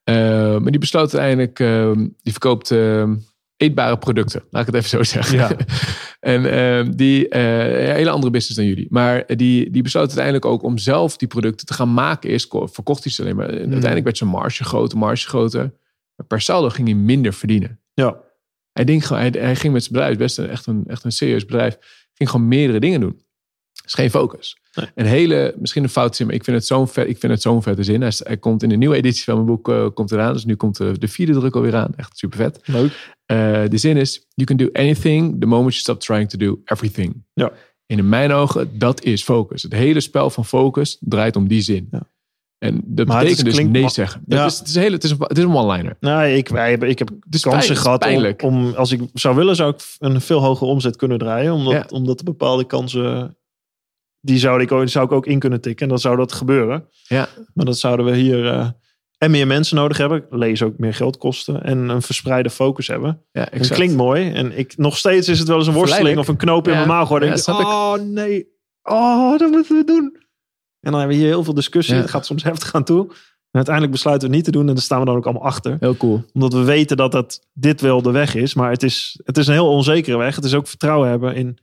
[0.03, 0.15] Eh,
[0.57, 1.91] maar die besloot uiteindelijk, eh,
[2.21, 3.11] die verkoopt eh,
[3.57, 4.43] eetbare producten.
[4.49, 5.37] Laat ik het even zo zeggen.
[5.37, 5.55] Ja.
[6.19, 8.87] en eh, die, eh, een hele andere business dan jullie.
[8.89, 12.29] Maar die, die besloot uiteindelijk ook om zelf die producten te gaan maken.
[12.29, 13.47] Eerst ko- verkocht hij ze alleen maar.
[13.49, 15.73] Uiteindelijk werd zijn marge groter, marge groter.
[16.15, 17.79] Maar per saldo ging hij minder verdienen.
[17.93, 18.17] Ja,
[18.71, 21.11] Hij, denkt gewoon, hij, hij ging met zijn bedrijf, best een, echt, een, echt een
[21.11, 21.77] serieus bedrijf,
[22.13, 23.13] ging gewoon meerdere dingen doen.
[23.73, 24.57] Dat is geen focus.
[24.75, 24.85] Nee.
[24.95, 27.41] Een hele, misschien een fout zin, maar ik vind het zo'n vet, ik vind het
[27.41, 28.01] zo'n vette zin.
[28.01, 30.33] Hij, komt in de nieuwe editie van mijn boek eh, komt eraan.
[30.33, 31.91] Dus nu komt de, de vierde druk alweer aan.
[31.95, 32.59] Echt super vet.
[32.65, 33.13] leuk.
[33.25, 36.61] Eh, de zin is, you can do anything the moment you stop trying to do
[36.65, 37.23] everything.
[37.33, 37.51] Ja.
[37.85, 39.63] En in mijn ogen, dat is focus.
[39.63, 41.87] Het hele spel van focus draait om die zin.
[41.91, 42.01] Ja.
[42.57, 44.21] En dat Maar betekent dus nee zeggen.
[44.25, 44.45] Dat Ja.
[44.45, 45.97] is, het, is een hele, het, is een, het is een one-liner.
[45.99, 47.09] Nou, ik, wij ik heb
[47.41, 51.53] kansen gehad om, als ik zou willen, zou ik een veel hogere omzet kunnen draaien.
[51.53, 51.85] Omdat, Ja.
[51.89, 53.37] omdat er bepaalde kansen,
[54.25, 55.83] die zou ik, ook- zou ik ook in kunnen tikken.
[55.83, 56.87] En dan zou dat gebeuren.
[57.07, 57.27] Ja.
[57.53, 58.67] Maar dat zouden we hier eh,
[59.17, 60.25] en meer mensen nodig hebben.
[60.29, 61.63] Lees ook meer geld kosten.
[61.63, 63.21] En een verspreide focus hebben.
[63.31, 64.31] Ja, klinkt mooi.
[64.31, 66.77] En ik, nog steeds is het wel eens een worsteling of een knoop in Ja.
[66.77, 67.09] mijn maag.
[67.09, 67.47] Ja, ik.
[67.47, 68.47] oh nee,
[68.83, 70.17] oh dat moeten we doen.
[70.79, 71.95] En dan hebben we hier heel veel discussie.
[71.95, 72.01] Ja.
[72.01, 73.07] Het gaat soms heftig aan toe.
[73.51, 74.67] En uiteindelijk besluiten we het niet te doen.
[74.69, 76.23] En daar staan we dan ook allemaal achter Heel cool.
[76.33, 78.53] omdat we weten dat het, dit wel de weg is.
[78.53, 80.35] Maar het is, het is een heel onzekere weg.
[80.35, 81.57] Het is ook vertrouwen hebben in...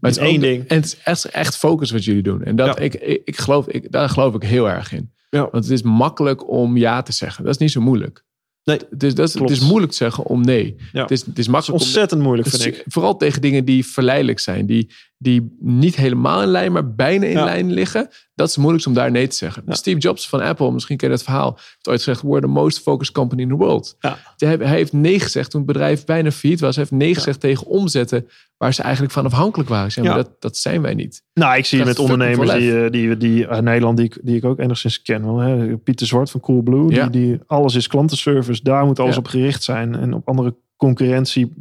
[0.00, 0.68] Maar het is één ook- ding.
[0.68, 2.42] En het is echt, echt focus wat jullie doen.
[2.42, 2.82] En dat, Ja.
[2.82, 5.12] ik, ik, ik geloof, ik, daar geloof ik heel erg in.
[5.30, 5.40] Ja.
[5.50, 7.44] Want het is makkelijk om ja te zeggen.
[7.44, 8.24] Dat is niet zo moeilijk.
[8.64, 10.76] Nee, Dus dat is, het is moeilijk te zeggen om nee.
[10.92, 11.02] Ja.
[11.02, 12.82] Het, is, het is is makkelijk om ontzettend moeilijk, vind ik.
[12.86, 14.66] Vooral tegen dingen die verleidelijk zijn.
[14.66, 17.44] Die, die niet helemaal in lijn, maar bijna in Ja.
[17.44, 18.08] lijn liggen.
[18.34, 19.62] Dat is moeilijk om daar nee te zeggen.
[19.66, 19.74] Ja.
[19.74, 21.52] Steve Jobs van Apple, misschien ken je dat verhaal.
[21.54, 23.96] Heeft ooit gezegd, we're the most focused company in the world.
[24.00, 24.18] Ja.
[24.36, 26.76] Hij, heeft nee gezegd toen het bedrijf bijna failliet was.
[26.76, 29.92] Hij heeft nee gezegd tegen omzetten waar ze eigenlijk van afhankelijk waren.
[29.92, 31.22] Zeg, maar dat, dat zijn wij niet.
[31.34, 34.18] Nou, ik zie Dat met ondernemers veel die, eh, die, die uit Nederland, die, ik-
[34.22, 35.24] die ik ook enigszins ken.
[35.24, 35.76] Wel, hè.
[35.76, 38.62] Pieter Zwart van Coolblue, die, die, alles is klantenservice.
[38.62, 39.94] Daar moet alles op gericht zijn.
[39.94, 41.52] En op andere concurrentie,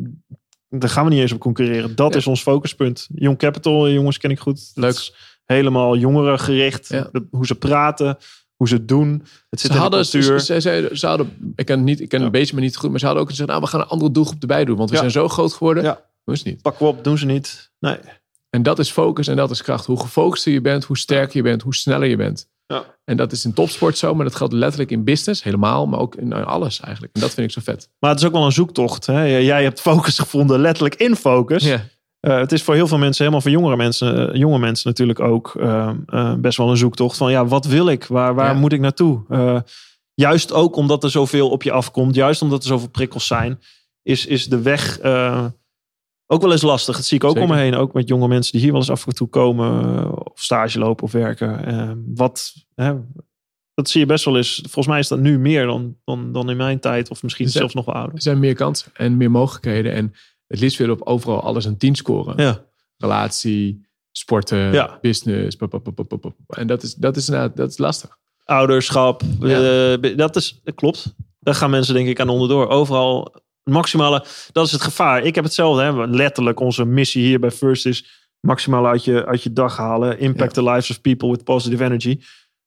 [0.79, 1.95] daar gaan we niet eens op concurreren.
[1.95, 2.19] Dat Ja.
[2.19, 3.07] is ons focuspunt.
[3.15, 4.71] Young Capital, eh, jongens, ken ik goed.
[4.73, 5.11] Leuk.
[5.45, 6.87] helemaal jongeren gericht.
[6.89, 7.09] Ja.
[7.11, 8.17] De- hoe ze praten,
[8.55, 9.09] hoe ze het doen.
[9.49, 10.39] Het zit Ze in de hadden, cultuur.
[10.39, 12.25] ze, ze, ze, ze hadden, ik ken, het niet, ik ken Ja.
[12.25, 12.89] een beetje, maar niet goed.
[12.89, 14.77] Maar ze hadden ook gezegd, nou, we gaan een andere doelgroep erbij doen.
[14.77, 15.83] Want we zijn zo groot geworden.
[15.83, 16.01] Ja.
[16.25, 16.61] Dat is niet.
[16.61, 17.71] Pakken we op, doen ze niet.
[17.79, 17.97] Nee.
[18.49, 19.85] En dat is focus en dat is kracht.
[19.85, 22.47] Hoe gefocuster je bent, hoe sterker je bent, hoe sneller je bent.
[22.73, 22.85] Ja.
[23.05, 26.15] En dat is in topsport zo, maar dat geldt letterlijk in business helemaal, maar ook
[26.15, 27.15] in alles eigenlijk.
[27.15, 27.89] En dat vind ik zo vet.
[27.99, 29.05] Maar het is ook wel een zoektocht.
[29.05, 29.23] Hè?
[29.25, 31.63] Jij hebt focus gevonden, letterlijk in focus.
[31.63, 31.81] Ja,
[32.19, 35.19] Eh, het is voor heel veel mensen, helemaal voor jongere mensen, eh, jonge mensen natuurlijk
[35.19, 38.05] ook eh, eh, best wel een zoektocht van ja, wat wil ik?
[38.05, 38.59] Waar, waar Ja.
[38.59, 39.63] moet ik naartoe?
[40.13, 43.59] Juist ook omdat er zoveel op je afkomt, juist omdat er zoveel prikkels zijn,
[44.03, 44.99] is, is de weg
[46.27, 46.95] ook wel eens lastig.
[46.95, 47.49] Dat zie ik ook Zeker.
[47.49, 49.97] om me heen, ook met jonge mensen die hier wel eens af en toe komen,
[49.97, 51.65] eh, of stage lopen of werken.
[51.65, 52.93] Eh, wat, hè,
[53.73, 54.55] dat zie je best wel eens.
[54.61, 57.73] Volgens mij is dat nu meer dan, dan, dan in mijn tijd, of misschien zelfs
[57.73, 58.15] nog wel ouder.
[58.15, 59.93] er zijn meer kansen en meer mogelijkheden.
[59.93, 60.13] En
[60.47, 62.33] het liefst willen op overal alles een 10 scoren.
[62.43, 62.63] Ja,
[62.97, 64.97] Relatie, sporten, Ja.
[65.01, 65.55] business.
[65.55, 66.35] pop, pop, pop, pop, pop.
[66.47, 68.17] En dat is, dat is, inderdaad- dat is lastig.
[68.43, 69.21] ouderschap.
[69.39, 69.93] Ja.
[69.97, 71.15] eh, dat, is, dat klopt.
[71.39, 72.67] Daar gaan mensen denk ik aan onderdoor.
[72.67, 74.25] Overal maximale.
[74.51, 75.23] Dat is het gevaar.
[75.23, 75.81] Ik heb hetzelfde.
[75.83, 76.07] Hè.
[76.07, 80.19] Letterlijk onze missie hier bij First is maximaal uit je, uit je dag halen.
[80.19, 82.19] Impact the lives of people with positive energy.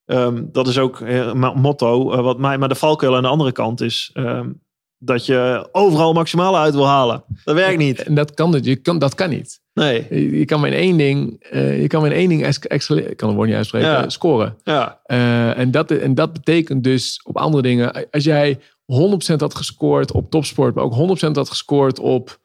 [0.04, 2.12] Ehm, dat is ook eh, een motto.
[2.12, 4.50] eh, wat mij, maar de valkuil aan de andere kant is ehm,
[4.98, 7.24] dat je overal maximaal uit wil halen.
[7.44, 8.02] Dat werkt niet.
[8.02, 9.60] En dat kan, je kan, dat kan niet.
[9.74, 10.06] Nee.
[10.10, 12.58] Je, je kan maar in één ding, eh, je kan maar in één ding ex-
[12.58, 13.10] excelleren.
[13.10, 14.02] Ik kan het woord niet uitspreken, Ja.
[14.02, 14.56] eh, scoren.
[14.64, 15.00] Ja.
[15.04, 18.10] Eh, en, dat, en dat betekent dus op andere dingen.
[18.10, 18.58] Als jij
[18.92, 22.40] 100% had gescoord op topsport, maar ook 100% had gescoord op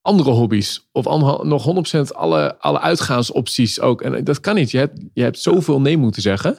[0.00, 0.88] andere hobby's.
[0.92, 1.04] Of
[1.42, 4.02] nog 100% alle, alle uitgaansopties ook.
[4.02, 4.70] En dat kan niet.
[4.70, 6.58] Je hebt, je hebt zoveel nee moeten zeggen.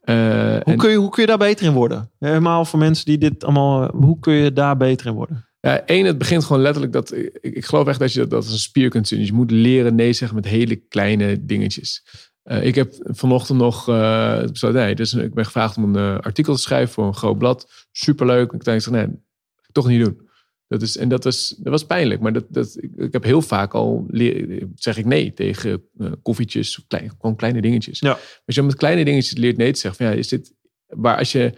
[0.00, 2.10] Eh, Hoe, en, kun je, hoe kun je daar beter in worden?
[2.18, 3.90] Helemaal voor mensen die dit allemaal.
[3.90, 5.48] Hoe kun je daar beter in worden?
[5.60, 7.14] ja, één, het begint gewoon letterlijk dat.
[7.14, 9.18] Ik, ik geloof echt dat je dat, dat als een spier kunt zien.
[9.18, 12.04] Dus je moet leren nee zeggen met hele kleine dingetjes.
[12.42, 16.54] Eh, ik heb vanochtend nog eh, nee, dus ik ben gevraagd om een eh, artikel
[16.54, 17.86] te schrijven voor een groot blad.
[17.92, 18.52] Superleuk.
[18.52, 20.28] Ik denk, nee, ga ik toch niet doen.
[20.66, 22.20] Dat, is, en dat, was, dat was pijnlijk.
[22.20, 25.84] Maar dat, dat, ik, ik heb heel vaak al, leer, zeg ik nee tegen
[26.22, 27.98] koffietjes, klein, gewoon kleine dingetjes.
[27.98, 28.18] Ja.
[28.46, 30.54] Als je met kleine dingetjes leert nee te zeggen, van ja, is dit,
[30.86, 31.52] waar als je,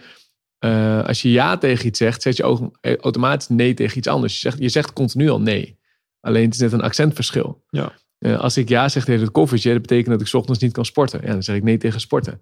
[1.07, 4.35] als je ja tegen iets zegt, zet je ook automatisch nee tegen iets anders.
[4.35, 5.79] Je zegt, je zegt continu al nee.
[6.21, 7.65] Alleen het is net een accentverschil.
[7.69, 7.93] Ja.
[8.23, 10.73] Eh, als ik ja zeg tegen het koffietje, dat betekent dat ik 's ochtends niet
[10.73, 11.21] kan sporten.
[11.23, 12.41] Ja, dan zeg ik nee tegen sporten.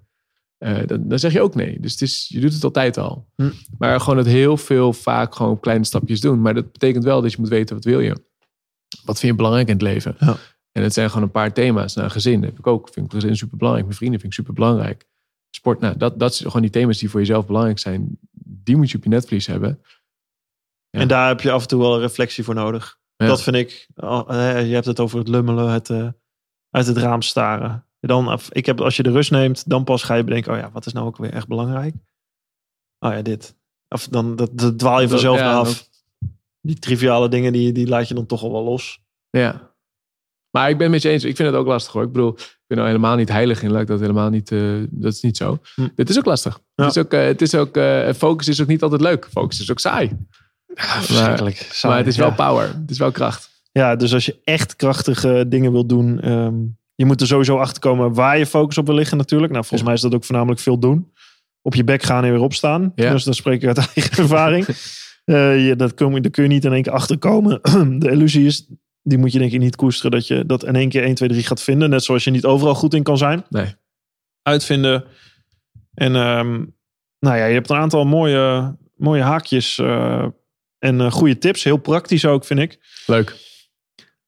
[0.59, 1.81] Eh, dan, dan zeg je ook nee.
[1.81, 3.27] Dus het is, je doet het altijd al.
[3.37, 3.51] Hm.
[3.79, 6.41] Maar gewoon het heel veel vaak gewoon kleine stapjes doen.
[6.41, 8.23] Maar dat betekent wel dat je moet weten wat wil je.
[9.05, 10.17] Wat vind je belangrijk in het leven?
[10.19, 10.37] Ja.
[10.73, 11.95] En het zijn gewoon een paar thema's.
[11.95, 12.89] Nou, gezin heb ik ook.
[12.93, 13.87] Vind ik gezin super belangrijk.
[13.87, 15.07] Mijn vrienden vind ik super belangrijk.
[15.51, 18.19] Sport, nou, dat, dat zijn gewoon die thema's die voor jezelf belangrijk zijn.
[18.45, 19.83] Die moet je op je netvlies hebben.
[20.91, 21.01] Ja.
[21.01, 23.00] En daar heb je af en toe wel een reflectie voor nodig.
[23.21, 23.27] Ja.
[23.27, 23.89] Dat vind ik.
[23.97, 26.09] oh, eh, Je hebt het over het lummelen, het eh,
[26.71, 27.85] uit het raam staren.
[28.01, 30.71] Dan, ik heb, als je de rust neemt, dan pas ga je bedenken: oh ja,
[30.73, 31.95] wat is nou ook weer echt belangrijk?
[32.99, 33.55] Oh ja, dit.
[33.89, 35.89] Of dan dat, dat dwaal je vanzelf ja, af.
[36.61, 39.01] Die triviale dingen, die, die laat je dan toch al wel los.
[39.31, 39.75] Ja.
[40.51, 41.25] Maar ik ben het met je eens.
[41.25, 42.03] Ik vind het ook lastig hoor.
[42.03, 43.71] Ik bedoel, ik ben er helemaal niet heilig in.
[43.71, 44.53] Laat ik dat helemaal niet.
[44.53, 45.59] eh, dat is niet zo.
[45.75, 45.89] Hm.
[45.95, 46.61] Dit is ook lastig.
[46.75, 46.85] Ja.
[46.85, 47.79] Het is ook, het is ook
[48.17, 49.29] focus is ook niet altijd leuk.
[49.31, 50.17] Focus is ook saai.
[50.75, 51.79] Verschrikkelijk.
[51.83, 52.35] maar het is wel Ja.
[52.35, 52.67] power.
[52.69, 53.51] Het is wel kracht.
[53.73, 56.55] Ja, dus als je echt krachtige dingen wil doen, ehm,
[56.95, 59.53] je moet er sowieso achter komen waar je focus op wil liggen natuurlijk.
[59.53, 59.87] Nou, volgens Ja.
[59.87, 61.13] mij is dat ook voornamelijk veel doen.
[61.63, 62.93] Op je bek gaan en weer opstaan.
[62.95, 63.11] Ja.
[63.13, 64.67] Dus dan spreek ik uit eigen ervaring.
[65.25, 67.61] Eh, je, dat kun, daar kun je niet in één keer achter komen.
[68.01, 68.67] De illusie is,
[69.03, 71.29] die moet je denk ik niet koesteren, dat je dat in één keer 1, 2,
[71.29, 71.91] 3 gaat vinden.
[71.91, 73.45] Net zoals je niet overal goed in kan zijn.
[73.49, 73.75] Nee.
[74.43, 75.05] Uitvinden.
[75.95, 76.51] En ehm,
[77.19, 80.27] nou ja, je hebt een aantal mooie, mooie haakjes eh,
[80.81, 81.65] en eh, goede tips.
[81.65, 82.79] Heel praktisch ook, vind ik.
[83.07, 83.37] Leuk.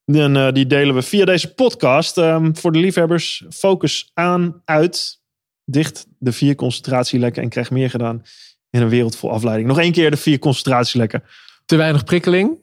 [0.05, 2.19] En eh, die delen we via deze podcast.
[2.19, 5.21] Ehm, voor de liefhebbers, focus aan, uit,
[5.65, 8.23] dicht de vier concentratielekken en krijg meer gedaan
[8.71, 9.69] in een wereld vol afleiding.
[9.69, 11.23] Nog één keer de vier concentratielekken.
[11.67, 12.59] Te weinig prikkeling.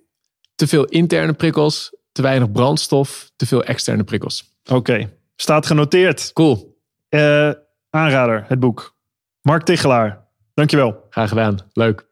[0.56, 1.96] Te veel interne prikkels.
[2.12, 3.32] Te weinig brandstof.
[3.36, 4.54] Te veel externe prikkels.
[4.72, 6.34] Oké, staat genoteerd.
[6.34, 6.78] Cool.
[7.10, 7.52] Eh,
[7.90, 8.98] aanrader, het boek.
[9.42, 11.06] Mark Tichelaar, dankjewel.
[11.10, 11.58] Graag gedaan.
[11.74, 12.09] Leuk.